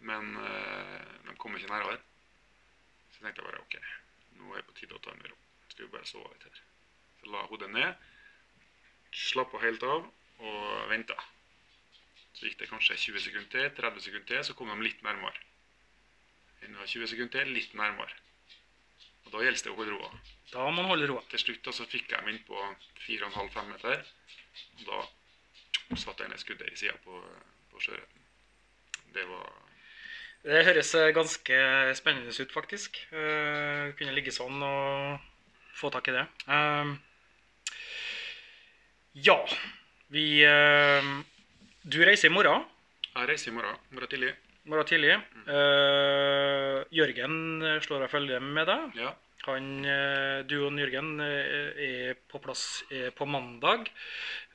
Men 0.00 0.36
eh, 0.36 1.04
de 1.26 1.36
kom 1.38 1.54
ikke 1.56 1.70
nærmere. 1.70 1.98
Så 3.12 3.22
tenkte 3.22 3.42
jeg 3.42 3.50
bare 3.50 3.60
OK, 3.60 3.76
nå 4.38 4.52
er 4.52 4.62
det 4.62 4.68
på 4.68 4.76
tide 4.78 4.96
å 4.96 5.02
ta 5.04 5.14
en 5.14 5.24
ro. 5.28 5.38
Skal 5.68 5.86
vi 5.86 5.92
bare 5.94 6.08
sove 6.08 6.32
litt 6.32 6.46
her. 6.48 6.60
Så 7.20 7.30
la 7.32 7.46
hodet 7.50 7.70
ned, 7.72 8.04
slappa 9.14 9.62
helt 9.62 9.86
av 9.86 10.04
og 10.44 10.90
venta. 10.90 11.16
Så 12.34 12.48
gikk 12.48 12.58
det 12.60 12.70
kanskje 12.70 12.98
20 12.98 13.26
sekunder 13.28 13.50
til, 13.54 13.66
30 13.78 14.06
sekunder 14.06 14.28
til, 14.30 14.44
så 14.46 14.56
kom 14.58 14.72
de 14.72 14.86
litt 14.86 15.02
nærmere. 15.06 15.42
Enda 16.66 16.86
20 16.86 17.10
sekunder 17.12 17.34
til, 17.38 17.52
litt 17.54 17.74
nærmere. 17.78 18.22
Og 19.24 19.32
da 19.32 19.44
gjelder 19.44 19.66
det 19.66 19.72
å 19.72 19.78
holde 19.78 19.94
roa. 19.94 20.22
Da 20.50 20.64
må 20.66 20.72
man 20.76 20.90
holde 20.90 21.08
roa. 21.10 21.22
Til 21.30 21.40
slutt 21.40 21.70
så 21.72 21.86
fikk 21.88 22.10
jeg 22.12 22.20
dem 22.20 22.34
inn 22.34 22.42
på 22.48 22.58
4,5-5 23.06 23.70
meter. 23.70 24.02
Og 24.80 24.88
da 24.90 24.98
satte 26.00 26.24
jeg 26.24 26.32
ned 26.32 26.42
skuddet 26.42 26.72
i 26.72 26.80
sida 26.82 26.96
på, 27.06 27.20
på 27.70 27.82
sjøørreten. 27.86 28.26
Det 29.14 29.24
var 29.30 29.63
Det 30.44 30.64
høres 30.66 30.90
eh, 30.98 31.12
ganske 31.16 31.58
spennende 31.96 32.32
ut, 32.34 32.50
faktisk. 32.52 32.98
Uh, 33.14 33.94
kunne 33.96 34.12
ligge 34.12 34.34
sånn 34.34 34.60
og 34.60 35.22
få 35.74 35.88
tak 35.94 36.10
i 36.12 36.16
det. 36.18 36.24
Uh, 36.44 36.92
ja. 39.24 39.38
Vi 40.12 40.26
uh, 40.44 41.14
Du 41.80 41.96
reiser 42.04 42.28
i 42.28 42.34
morgen. 42.34 42.66
Jeg 43.14 43.30
reiser 43.30 43.52
i 43.52 43.56
morgen. 43.56 43.80
Morgen 43.94 44.12
tidlig. 44.12 44.34
Morgen 44.68 44.88
tidlig. 44.88 45.12
Eh, 45.44 46.78
Jørgen 46.96 47.34
slår 47.84 48.06
av 48.06 48.12
følge 48.14 48.38
med 48.40 48.64
deg. 48.66 48.96
Ja. 48.96 49.10
Han, 49.44 49.66
eh, 49.84 50.38
du 50.48 50.54
og 50.64 50.78
Jørgen 50.80 51.18
eh, 51.20 51.82
er 51.84 52.14
på 52.30 52.40
plass 52.40 52.82
på 53.16 53.26
mandag. 53.28 53.90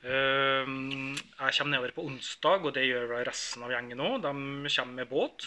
Eh, 0.02 0.66
Jeg 0.66 1.54
kommer 1.58 1.70
nedover 1.76 1.94
på 1.94 2.06
onsdag, 2.10 2.64
og 2.66 2.74
det 2.74 2.88
gjør 2.88 3.06
vel 3.12 3.24
resten 3.28 3.62
av 3.66 3.70
gjengen 3.74 4.02
òg. 4.02 4.18
De 4.24 4.32
kommer 4.74 4.98
med 4.98 5.08
båt. 5.12 5.46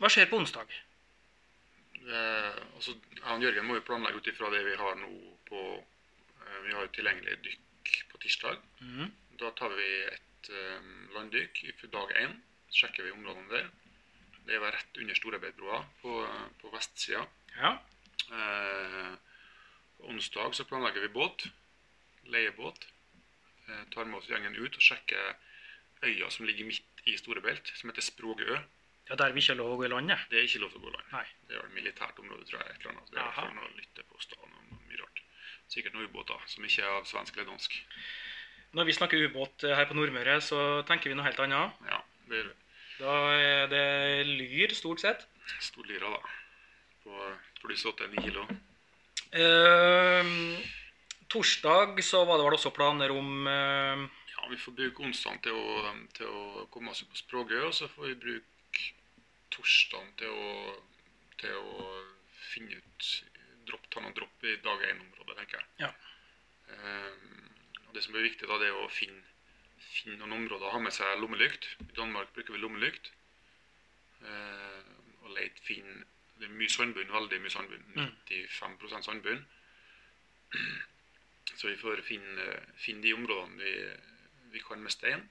Hva 0.00 0.08
skjer 0.12 0.28
på 0.30 0.38
onsdag? 0.40 0.70
Eh, 2.00 2.60
altså, 2.76 2.94
og 3.28 3.42
Jørgen 3.44 3.66
må 3.68 3.76
jo 3.76 3.84
planlegge 3.86 4.20
ut 4.20 4.30
ifra 4.32 4.48
det 4.54 4.62
vi 4.66 4.76
har 4.80 4.94
nå 4.98 5.10
på 5.50 5.60
eh, 5.76 6.60
Vi 6.64 6.72
har 6.74 6.86
jo 6.86 6.92
tilgjengelig 6.96 7.36
dykk 7.44 7.90
på 8.12 8.20
tirsdag. 8.22 8.62
Mm. 8.80 9.10
Da 9.40 9.52
tar 9.58 9.72
vi 9.76 9.88
et 10.08 10.50
eh, 10.52 10.88
landdykk 11.16 11.60
for 11.80 11.92
dag 11.92 12.14
én. 12.24 12.38
Sjekker 12.72 13.04
vi 13.06 13.12
områdene 13.16 13.50
der. 13.52 13.68
Det 14.50 14.58
var 14.58 14.74
rett 14.74 14.96
under 14.98 15.14
Storebedbrua 15.14 15.84
på, 16.02 16.14
på 16.58 16.70
vestsida. 16.74 17.22
Ja. 17.54 17.70
Eh, 18.34 19.12
på 19.96 20.08
onsdag 20.10 20.56
så 20.58 20.64
planlegger 20.66 21.04
vi 21.06 21.08
båt. 21.14 21.44
Leiebåt. 22.34 22.88
Eh, 23.68 23.84
tar 23.94 24.04
med 24.10 24.18
oss 24.18 24.28
gjengen 24.30 24.56
ut 24.58 24.74
og 24.74 24.82
sjekker 24.82 25.36
øya 26.02 26.30
som 26.34 26.48
ligger 26.48 26.66
midt 26.66 27.04
i 27.06 27.14
Storebelt, 27.20 27.70
som 27.78 27.92
heter 27.92 28.02
Sprogø. 28.02 28.58
ja, 29.10 29.16
der 29.16 29.32
vi 29.32 29.42
ikke 29.42 29.52
har 29.52 29.60
lov 29.60 29.72
å 29.74 29.78
gå 29.78 29.86
i 29.86 29.90
land. 29.92 30.10
Det 30.30 30.38
er 30.38 30.48
ikke 30.48 30.62
lov 30.64 30.72
til 30.72 30.80
å 30.80 30.84
gå 30.84 30.90
i 30.90 30.96
land. 30.96 31.12
Nei. 31.12 31.26
Det 31.46 31.56
er 31.56 31.64
et 31.68 31.76
militært 31.76 32.18
område, 32.22 32.46
tror 32.48 32.60
jeg. 32.62 32.70
et 32.74 32.80
eller 32.80 32.96
annet. 32.96 33.12
Det 33.14 33.20
er 33.22 33.32
for 33.36 33.54
noe 33.58 33.70
lytteposter 33.76 34.42
og 34.42 34.50
noe, 34.50 34.64
noe 34.72 34.88
mye 34.88 35.00
rart. 35.02 35.22
Sikkert 35.70 35.94
noen 35.94 36.10
ubåter 36.10 36.42
som 36.50 36.66
ikke 36.66 36.82
er 36.82 36.96
av 36.98 37.06
svensk 37.10 37.38
eller 37.38 37.52
dansk. 37.52 37.78
Når 38.78 38.86
vi 38.90 38.98
snakker 38.98 39.24
ubåt 39.30 39.64
eh, 39.66 39.76
her 39.78 39.86
på 39.90 39.94
Nordmøre, 39.98 40.40
så 40.42 40.82
tenker 40.90 41.10
vi 41.10 41.18
noe 41.18 41.26
helt 41.26 41.42
annet. 41.46 41.86
Ja, 41.90 42.02
det 42.30 42.42
er 42.42 42.50
Da 43.00 43.14
er 43.32 43.70
det 43.72 44.26
lyr, 44.28 44.74
stort 44.76 45.00
sett. 45.00 45.24
stor 45.60 45.86
lyra, 45.88 46.10
da. 46.12 46.20
På 47.04 47.30
pluss 47.62 47.84
8-9 47.88 48.26
kilo. 48.26 48.44
Eh, 49.32 50.30
torsdag 51.32 52.02
så 52.04 52.24
var 52.28 52.38
det 52.38 52.44
vel 52.48 52.56
også 52.58 52.72
planer 52.76 53.14
om 53.14 53.46
eh, 53.48 54.04
Ja, 54.34 54.48
vi 54.50 54.58
får 54.60 54.76
bruke 54.76 55.04
onsdagen 55.06 55.40
til 55.44 55.56
å, 55.56 55.94
til 56.16 56.28
å 56.28 56.66
komme 56.74 56.92
oss 56.92 57.04
på 57.06 57.16
Språkøy, 57.22 57.60
og 57.68 57.74
så 57.76 57.88
får 57.88 58.10
vi 58.10 58.20
bruke 58.26 58.86
torsdagen 59.54 60.12
til 60.20 60.34
å, 60.34 60.76
til 61.40 61.56
å 61.56 61.88
finne 62.52 62.80
ut 62.80 63.10
dropp, 63.70 63.88
Ta 63.90 64.02
noen 64.02 64.16
dropp 64.16 64.44
i 64.44 64.56
dag 64.64 64.82
1-området, 64.90 65.36
tenker 65.40 65.60
jeg. 65.60 65.68
Ja. 65.86 65.90
Ehm, 66.74 67.50
og 67.86 67.94
det 67.96 68.04
som 68.04 68.16
er 68.16 68.26
viktig, 68.26 68.48
da, 68.50 68.58
det 68.60 68.70
er 68.70 68.78
å 68.78 68.90
finne, 68.92 69.22
finne 69.80 70.18
noen 70.20 70.36
områder 70.38 70.68
og 70.68 70.76
ha 70.76 70.82
med 70.84 70.94
seg 70.94 71.18
lommelykt. 71.20 71.68
I 71.84 71.96
Danmark 71.96 72.32
bruker 72.36 72.56
vi 72.56 72.62
lommelykt. 72.62 73.10
Eh, 74.20 74.80
og 75.24 75.36
leit 75.36 75.60
fin 75.64 76.04
Det 76.40 76.48
er 76.48 76.56
mye 76.56 76.72
sandbunn, 76.72 77.10
veldig 77.12 77.38
mye 77.44 77.52
sandbunn. 77.52 77.82
Mm. 77.96 78.12
95 78.48 79.04
sandbunn. 79.04 79.42
Så 81.60 81.68
vi 81.68 81.76
får 81.76 82.00
finne, 82.06 82.46
finne 82.80 83.04
de 83.04 83.12
områdene 83.12 83.60
vi, 83.60 83.72
vi 84.54 84.62
kan 84.64 84.80
med 84.80 84.94
stein, 84.94 85.26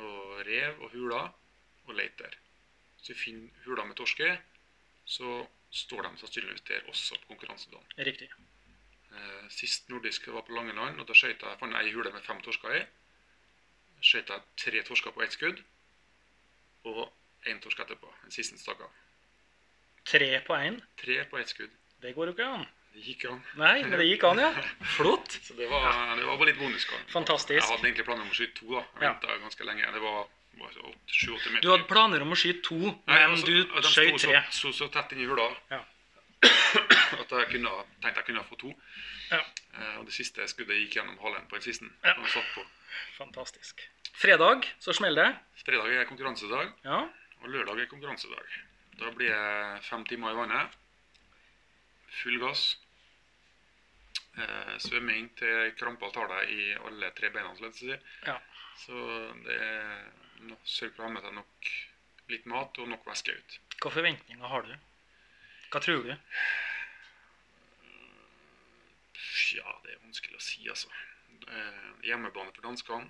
og 0.00 0.38
rev 0.46 0.80
og 0.86 0.94
huler, 0.94 1.28
og 1.84 1.98
leite 1.98 2.22
der. 2.22 2.38
Hvis 2.96 3.10
vi 3.10 3.18
finner 3.26 3.66
huler 3.66 3.84
med 3.90 3.98
torske, 4.00 4.30
så 5.04 5.42
står 5.70 6.06
de 6.06 6.22
sannsynligvis 6.22 6.64
der 6.70 6.88
også 6.88 7.18
på 7.20 7.34
konkurransedagen. 7.34 7.92
Riktig. 8.08 8.30
Eh, 9.12 9.50
sist 9.52 9.88
nordisk 9.88 10.28
var 10.32 10.46
på 10.46 10.56
Langeland, 10.56 11.00
og 11.00 11.08
da 11.08 11.16
skjøt 11.16 11.44
jeg, 11.44 11.60
fant 11.60 11.76
ei 11.76 11.92
hule 11.92 12.12
med 12.12 12.24
fem 12.24 12.40
torsker 12.44 12.76
i. 12.76 12.82
Jeg 14.02 14.24
tre 14.56 14.82
torsker 14.86 15.12
på 15.14 15.22
ett 15.24 15.34
skudd, 15.34 15.60
og 16.88 17.04
én 17.48 17.60
torsk 17.62 17.80
etterpå. 17.84 18.10
Den 18.24 18.34
siste 18.34 18.58
stakk 18.60 18.80
av. 18.86 18.90
Tre 20.08 20.30
på 20.46 20.56
én. 20.56 20.80
Tre 21.00 21.24
på 21.30 21.38
ett 21.38 21.50
skudd. 21.52 21.72
Det 22.02 22.14
går 22.16 22.30
jo 22.30 22.36
ikke 22.36 22.46
an. 22.46 22.66
Det 22.94 23.02
gikk 23.04 23.24
an. 23.28 23.42
Nei, 23.60 23.82
men 23.84 23.98
det 24.00 24.06
gikk 24.08 24.24
an, 24.24 24.40
ja. 24.40 24.52
Flott. 24.96 25.34
Så 25.44 25.54
det 25.58 25.68
var, 25.70 25.90
det 26.16 26.24
var 26.24 26.38
bare 26.40 26.50
litt 26.52 26.60
bonusskall. 26.62 27.02
Fantastisk. 27.12 27.58
Jeg 27.60 27.68
hadde 27.68 27.90
egentlig 27.90 28.06
planer 28.08 28.24
om 28.24 28.32
å 28.32 28.38
skyte 28.38 28.56
to, 28.60 28.70
da. 28.72 28.84
Jeg 29.02 29.10
Ja. 29.10 29.38
ganske 29.44 29.68
lenge. 29.68 29.92
Det 29.92 30.00
var 30.02 30.26
sju-åtte 30.58 31.52
meter. 31.52 31.62
Du 31.62 31.70
hadde 31.70 31.86
planer 31.90 32.22
om 32.24 32.32
å 32.34 32.38
skyte 32.38 32.62
to, 32.66 32.78
Nei, 32.78 32.94
men 33.06 33.30
altså, 33.36 33.46
du 33.46 33.54
de 33.64 33.82
sto 33.82 33.92
skjøt 34.00 34.20
tre. 34.24 34.42
Så, 34.50 34.72
så, 34.72 34.72
så 34.78 34.88
tett 34.94 35.12
inni 35.14 35.28
hula 35.28 35.50
Ja. 35.70 35.82
At 36.42 37.30
jeg 37.32 37.48
kunne, 37.52 37.70
tenkte 38.02 38.20
jeg 38.20 38.26
kunne 38.30 38.44
få 38.48 38.58
to. 38.60 38.72
Ja. 39.32 39.40
Eh, 39.74 39.94
og 39.98 40.06
det 40.08 40.14
siste 40.16 40.46
skuddet 40.50 40.78
gikk 40.82 40.98
gjennom 40.98 41.18
halen 41.22 41.46
på 41.50 41.58
den 41.58 41.66
siste. 41.66 41.88
Ja. 42.04 42.14
Og 42.20 42.28
satt 42.32 42.50
på. 42.54 42.64
Fantastisk. 43.18 43.84
Fredag 44.18 44.66
så 44.82 44.94
smeller 44.96 45.28
det. 45.30 45.62
Fredag 45.64 45.94
er 45.94 46.08
konkurransedag, 46.08 46.72
Ja. 46.84 47.00
og 47.42 47.48
lørdag 47.48 47.80
er 47.80 47.86
konkurransedag. 47.90 48.46
Da 48.98 49.10
blir 49.14 49.30
det 49.30 49.84
fem 49.86 50.04
timer 50.06 50.32
i 50.34 50.38
vannet. 50.38 50.76
Full 52.22 52.38
gass. 52.42 52.76
Eh, 54.38 54.74
svømming 54.78 55.28
til 55.38 55.72
krampa 55.78 56.10
tar 56.14 56.28
deg 56.30 56.50
i 56.54 56.74
alle 56.78 57.10
tre 57.16 57.30
beina, 57.34 57.54
så. 57.58 57.98
Ja. 58.26 58.38
så 58.78 58.94
det 59.44 59.56
er 59.58 60.04
sørg 60.64 60.94
for 60.94 61.02
å 61.02 61.06
ha 61.08 61.12
med 61.12 61.22
deg 61.26 61.34
nok 61.34 61.70
litt 62.30 62.46
mat 62.46 62.78
og 62.78 62.88
nok 62.88 63.04
væske 63.08 63.34
ut. 63.34 63.56
Hva 63.82 63.90
forventninger 63.90 64.46
har 64.52 64.62
du? 64.62 64.74
Hva 65.72 65.80
tror 65.84 66.02
du? 66.06 66.14
Ja, 69.56 69.72
det 69.84 69.94
er 69.94 70.02
vanskelig 70.04 70.36
å 70.38 70.42
si, 70.44 70.64
altså. 70.70 70.90
Eh, 71.48 71.86
hjemmebane 72.08 72.52
for 72.54 72.64
danskene. 72.66 73.08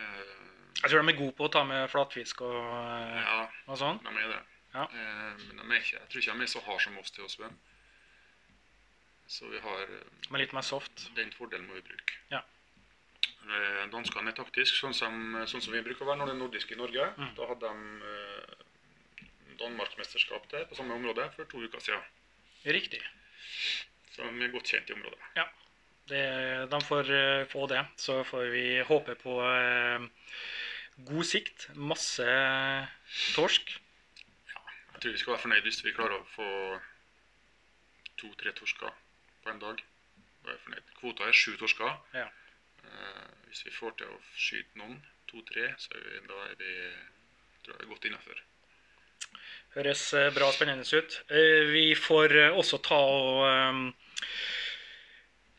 Eh, 0.00 0.36
Jeg 0.80 0.90
tror 0.92 1.02
de 1.02 1.12
er 1.12 1.18
gode 1.18 1.34
på 1.36 1.44
å 1.48 1.52
ta 1.52 1.62
med 1.64 1.90
flatfisk 1.92 2.40
og, 2.46 2.56
eh, 2.56 3.18
ja, 3.20 3.40
og 3.68 3.76
sånn. 3.78 3.98
de 4.04 4.08
er 4.16 4.28
det. 4.32 4.40
Ja. 4.74 4.84
Eh, 4.84 5.34
men 5.54 5.56
de 5.68 5.74
er 5.74 5.80
ikke, 5.82 5.98
jeg 5.98 6.08
tror 6.08 6.20
ikke 6.22 6.36
de 6.38 6.42
er 6.42 6.46
så 6.54 6.60
harde 6.64 6.80
som 6.84 6.98
oss 6.98 7.10
til 7.10 7.24
å 7.24 7.28
svømme. 7.28 7.58
Så 9.30 9.48
vi 9.50 9.58
har 9.60 9.86
Men 10.30 10.40
litt 10.40 10.52
mer 10.52 10.62
soft. 10.62 11.08
den 11.14 11.30
fordelen 11.32 11.66
må 11.68 11.74
vi 11.74 11.82
bruke. 11.82 12.14
Ja. 12.30 12.42
Eh, 13.50 13.86
Danskene 13.90 14.28
er 14.28 14.32
taktisk, 14.32 14.74
sånn 14.80 14.94
som, 14.94 15.34
sånn 15.46 15.60
som 15.62 15.72
vi 15.72 15.82
bruker 15.82 16.02
å 16.04 16.06
være 16.08 16.18
når 16.18 16.26
det 16.26 16.34
er 16.34 16.38
nordisk 16.44 16.72
i 16.72 16.76
Norge. 16.76 17.14
Mm. 17.18 17.34
Da 17.36 17.46
hadde 17.46 17.60
de 17.68 18.39
Danmarksmesterskap 19.60 20.46
der 20.50 20.66
på 20.68 20.78
samme 20.78 20.94
område 20.94 21.30
for 21.36 21.48
to 21.50 21.62
uker 21.64 21.82
siden. 21.84 22.04
Riktig. 22.66 23.00
Så 24.14 24.22
de 24.22 24.44
er 24.44 24.52
godt 24.52 24.68
kjent 24.68 24.90
i 24.90 24.96
området. 24.96 25.20
Det, 26.10 26.24
de 26.70 26.80
får 26.84 27.10
eh, 27.14 27.46
få 27.48 27.66
det. 27.70 27.84
Så 27.96 28.22
får 28.24 28.50
vi 28.54 28.64
håpe 28.88 29.14
på 29.20 29.36
eh, 29.46 30.08
god 31.06 31.24
sikt. 31.24 31.68
Masse 31.74 32.26
torsk. 33.34 33.76
Jeg 34.92 35.02
tror 35.02 35.12
vi 35.12 35.22
skal 35.22 35.32
være 35.32 35.44
fornøyd 35.44 35.68
hvis 35.68 35.84
vi 35.84 35.94
klarer 35.96 36.18
å 36.18 36.26
få 36.34 36.48
to-tre 38.20 38.52
torsker 38.58 38.92
på 39.44 39.54
en 39.54 39.62
dag. 39.62 39.80
Da 40.44 40.52
er 40.52 40.62
fornøyd. 40.66 40.92
Kvota 40.98 41.28
er 41.28 41.36
sju 41.36 41.54
torsker. 41.60 41.94
Ja. 42.16 42.26
Eh, 42.84 43.30
hvis 43.46 43.64
vi 43.68 43.74
får 43.78 43.96
til 44.00 44.12
å 44.12 44.20
skyte 44.34 44.82
noen, 44.82 45.00
to-tre, 45.30 45.70
så 45.78 45.94
vi, 45.94 46.20
da 46.26 46.44
er 46.48 46.56
vi 46.58 46.74
tror 47.64 47.78
jeg, 47.78 47.88
godt 47.92 48.10
innafor. 48.10 48.42
Høres 49.70 50.00
eh, 50.18 50.32
bra 50.34 50.48
og 50.50 50.54
spennende 50.56 50.82
ut. 50.82 51.20
Eh, 51.30 51.68
Vi 51.70 51.94
får 51.94 52.32
eh, 52.34 52.56
også 52.58 52.80
ta 52.82 52.98
og 52.98 53.46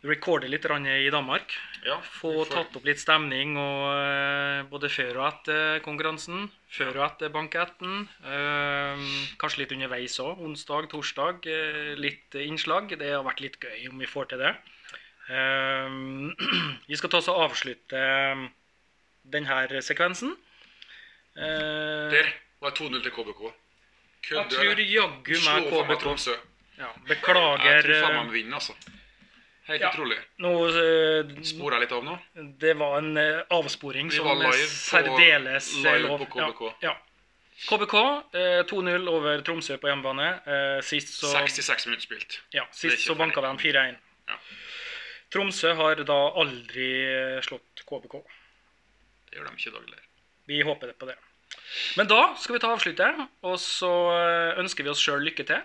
recorde 0.04 0.50
litt 0.50 0.66
i 0.66 1.14
Danmark. 1.14 1.54
Ja, 1.86 2.00
Få 2.02 2.44
tatt 2.50 2.76
opp 2.76 2.86
litt 2.86 3.00
stemning 3.00 3.56
og, 3.62 4.68
både 4.74 4.90
før 4.90 5.22
og 5.22 5.28
etter 5.28 5.80
konkurransen. 5.86 6.50
Før 6.74 6.98
og 6.98 7.06
etter 7.06 7.30
banketten. 7.30 8.08
Kanskje 9.38 9.62
litt 9.62 9.76
underveis 9.78 10.18
òg. 10.20 10.42
Onsdag, 10.42 10.90
torsdag. 10.90 11.46
litt 12.02 12.34
innslag. 12.34 12.98
Det 12.98 13.14
har 13.14 13.24
vært 13.26 13.46
litt 13.46 13.60
gøy 13.62 13.90
om 13.92 14.02
vi 14.02 14.10
får 14.10 14.34
til 14.34 14.42
det. 14.42 14.56
Vi 16.90 16.98
skal 16.98 17.10
ta 17.14 17.22
oss 17.22 17.30
og 17.32 17.46
avslutte 17.46 18.02
denne 19.32 19.82
sekvensen. 19.86 20.34
Eh, 22.62 22.70
Der 22.70 22.70
var 22.70 22.76
2-0 22.78 23.02
til 23.04 23.12
KBK. 23.12 23.54
jeg 24.30 24.50
tror 24.50 24.80
jaggu 24.80 25.36
meg 25.46 25.70
KBK. 25.70 26.00
Tromsø. 26.02 26.32
Ja, 26.78 26.86
Jeg 27.08 27.18
beklager. 27.18 27.82
tror 27.82 28.02
faen 28.02 28.16
eh, 28.16 28.24
meg 28.24 28.32
vi 28.32 28.42
vinner, 28.44 28.56
altså. 28.56 28.74
Helt 29.68 29.82
Ja. 29.82 29.90
utrolig. 29.92 30.18
Nå, 30.40 30.68
eh, 30.68 31.44
Sporer 31.44 31.80
jeg 31.80 31.82
litt 31.82 31.92
av 31.92 32.04
nå? 32.04 32.20
det 32.60 32.78
var 32.78 32.98
en 32.98 33.18
uh, 33.18 33.44
avsporing 33.52 34.10
Vi 34.10 34.16
som 34.18 34.26
live 34.26 34.48
er 34.48 34.52
på- 34.52 34.68
særdeles 34.68 35.70
eh, 35.78 35.84
live 35.84 36.08
lov. 36.08 36.20
på 36.20 36.26
KBK. 36.26 36.76
Ja, 36.82 36.90
ja. 36.90 36.98
KBK 37.68 37.94
uh, 38.34 38.64
2-0 38.66 39.08
over 39.10 39.42
Tromsø 39.42 39.78
på 39.78 39.88
hjemmebane. 39.88 40.42
Eh, 40.48 40.82
sist 40.82 41.08
så, 41.20 41.28
66 41.32 41.86
minutter 41.88 42.02
spilt. 42.04 42.42
ja, 42.54 42.64
er 42.64 42.68
sist 42.74 43.06
så 43.08 43.16
banka 43.16 43.42
de 43.42 43.48
ferdig. 43.58 43.74
4-1. 43.76 43.98
Ja. 44.28 44.36
Tromsø 45.32 45.74
har 45.76 45.96
da 46.04 46.20
aldri 46.36 46.90
eh, 47.38 47.42
slått 47.42 47.86
KBK. 47.86 48.22
Det 49.30 49.38
gjør 49.40 49.46
de 49.50 49.56
ikke 49.58 49.72
daglig. 49.78 50.00
Vi 50.48 50.62
håper 50.62 50.88
det 50.88 50.98
på 51.00 51.06
det. 51.08 51.16
Men 52.00 52.10
da 52.10 52.22
skal 52.40 52.56
vi 52.56 52.62
ta 52.64 52.72
avsluttet, 52.74 53.22
og 53.48 53.60
så 53.62 53.92
eh, 54.16 54.60
ønsker 54.62 54.86
vi 54.86 54.92
oss 54.92 55.02
sjøl 55.02 55.24
lykke 55.24 55.46
til. 55.48 55.62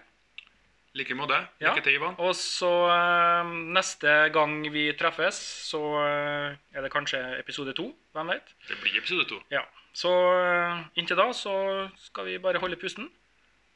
like 0.97 1.15
måte. 1.15 1.37
Lykke 1.61 1.83
til, 1.85 1.99
Ivan. 1.99 2.15
Og 2.19 2.33
så 2.37 2.71
uh, 2.89 3.51
neste 3.77 4.13
gang 4.33 4.63
vi 4.73 4.89
treffes, 4.97 5.37
så 5.69 5.81
uh, 6.01 6.55
er 6.73 6.83
det 6.83 6.93
kanskje 6.93 7.21
episode 7.39 7.75
to. 7.77 7.91
Hvem 8.17 8.33
vet? 8.33 8.55
Det 8.69 8.79
blir 8.81 8.97
episode 8.97 9.27
to. 9.29 9.41
Ja. 9.53 9.61
Så 9.93 10.09
uh, 10.09 10.87
inntil 10.97 11.19
da 11.21 11.29
så 11.37 11.53
skal 12.01 12.31
vi 12.31 12.39
bare 12.41 12.63
holde 12.63 12.81
pusten. 12.81 13.11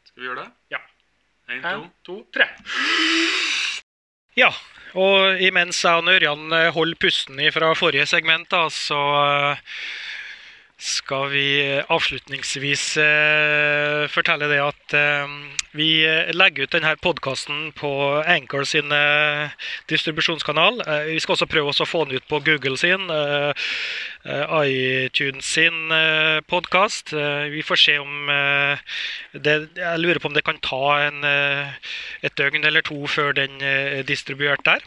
Skal 0.08 0.22
vi 0.22 0.30
gjøre 0.30 0.46
det? 0.46 0.50
Ja. 0.72 0.80
En, 1.50 1.62
to. 1.62 1.90
to, 2.06 2.16
tre. 2.32 2.46
Ja, 4.38 4.48
og 4.94 5.42
imens 5.42 5.82
jeg 5.84 6.00
og 6.00 6.08
Ørjan 6.08 6.54
holder 6.72 7.00
pusten 7.02 7.40
fra 7.52 7.72
forrige 7.76 8.06
segment, 8.06 8.48
da, 8.54 8.68
så 8.70 9.00
skal 10.80 11.28
vi 11.28 11.46
avslutningsvis 11.92 12.84
eh, 13.02 14.06
fortelle 14.08 14.48
det 14.48 14.60
at 14.64 14.94
eh, 14.96 15.34
vi 15.76 15.88
legger 16.32 16.64
ut 16.64 16.72
denne 16.72 16.94
podkasten 17.04 17.68
på 17.76 17.90
Anchor 18.24 18.64
sin 18.64 18.88
eh, 18.94 19.52
distribusjonskanal. 19.92 20.80
Eh, 20.86 21.12
vi 21.12 21.20
skal 21.20 21.36
også 21.36 21.50
prøve 21.52 21.74
å 21.74 21.88
få 21.88 22.06
den 22.08 22.16
ut 22.16 22.26
på 22.32 22.40
Google 22.48 22.80
sin, 22.80 23.12
eh, 23.12 23.52
eh, 24.24 24.56
iTunes 24.64 25.52
sin 25.52 25.92
eh, 25.92 26.40
podkast. 26.48 27.12
Eh, 27.12 27.52
vi 27.52 27.62
får 27.66 27.84
se 27.84 27.98
om 28.00 28.32
eh, 28.32 29.00
det, 29.36 29.58
Jeg 29.76 30.00
lurer 30.00 30.18
på 30.18 30.32
om 30.32 30.36
det 30.36 30.46
kan 30.48 30.64
ta 30.64 30.84
en, 31.04 31.24
eh, 31.28 31.92
et 32.24 32.36
døgn 32.40 32.64
eller 32.64 32.80
to 32.88 33.04
før 33.04 33.36
den 33.36 33.60
eh, 33.60 34.00
er 34.00 34.08
distribuert 34.08 34.64
der. 34.64 34.80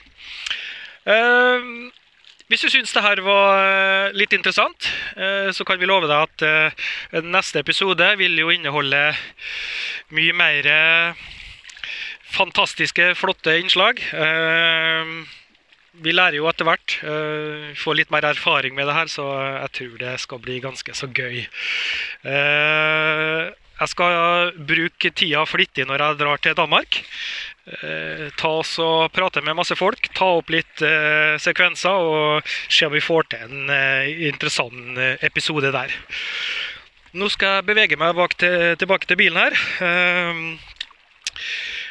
Eh, 1.05 1.93
hvis 2.53 2.61
du 2.61 2.69
syns 2.69 2.91
det 2.93 3.01
her 3.01 3.17
var 3.25 3.55
eh, 3.57 4.13
litt 4.13 4.33
interessant, 4.37 4.85
eh, 5.17 5.49
så 5.49 5.65
kan 5.65 5.79
vi 5.81 5.87
love 5.89 6.05
deg 6.05 6.19
at 6.21 6.43
eh, 6.45 7.23
neste 7.25 7.63
episode 7.63 8.05
vil 8.19 8.37
jo 8.37 8.51
inneholde 8.53 8.99
mye 10.13 10.35
mer 10.37 10.69
fantastiske, 12.29 13.15
flotte 13.17 13.55
innslag. 13.57 14.03
Vi 16.05 16.13
lærer 16.13 16.37
jo 16.37 16.45
etter 16.49 16.69
hvert. 16.69 16.95
Vi 17.01 17.73
Får 17.81 17.97
litt 17.97 18.13
mer 18.13 18.25
erfaring 18.29 18.77
med 18.77 18.89
det 18.89 18.97
her, 18.99 19.09
så 19.09 19.25
jeg 19.63 19.73
tror 19.79 19.97
det 20.01 20.13
skal 20.21 20.41
bli 20.45 20.59
ganske 20.61 20.97
så 20.97 21.09
gøy. 21.09 21.41
Jeg 23.83 23.91
skal 23.91 24.53
bruke 24.63 25.09
tida 25.11 25.41
flittig 25.43 25.83
når 25.89 25.99
jeg 25.99 26.19
drar 26.21 26.39
til 26.39 26.55
Danmark. 26.55 27.01
Eh, 27.63 28.29
ta 28.39 28.49
oss 28.59 28.77
og 28.83 29.11
Prate 29.15 29.39
med 29.43 29.55
masse 29.55 29.75
folk, 29.79 30.07
ta 30.15 30.29
opp 30.39 30.51
litt 30.51 30.83
eh, 30.83 31.35
sekvenser 31.39 31.95
og 31.95 32.53
se 32.71 32.87
om 32.87 32.91
vi 32.95 33.03
får 33.03 33.27
til 33.31 33.43
en 33.45 33.71
eh, 33.71 34.07
interessant 34.29 34.99
episode 35.23 35.71
der. 35.75 35.95
Nå 37.15 37.27
skal 37.31 37.59
jeg 37.59 37.67
bevege 37.69 37.99
meg 37.99 38.19
til, 38.39 38.73
tilbake 38.79 39.07
til 39.07 39.19
bilen 39.19 39.37
her. 39.37 39.53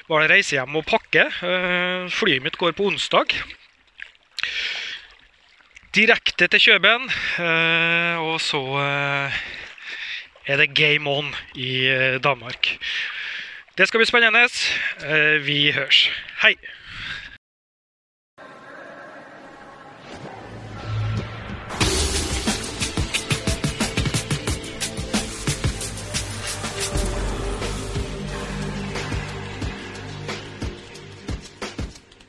Bare 0.09 0.31
reise 0.33 0.57
hjem 0.57 0.81
og 0.81 0.89
pakke. 0.89 1.29
Flyet 2.11 2.43
mitt 2.43 2.59
går 2.59 2.75
på 2.75 2.89
onsdag. 2.91 3.37
Direkte 5.95 6.51
til 6.51 6.65
Kjøben, 6.67 7.07
og 8.19 8.35
så 8.43 8.65
er 10.47 10.57
det 10.57 10.75
game 10.75 11.11
on 11.11 11.35
i 11.55 11.87
eh, 11.87 12.21
Danmark. 12.23 12.77
Det 13.79 13.89
skal 13.89 13.99
bli 14.03 14.07
spennende. 14.07 14.49
Eh, 15.07 15.47
Vi 15.47 15.71
høres. 15.73 16.11
Hei! 16.43 16.57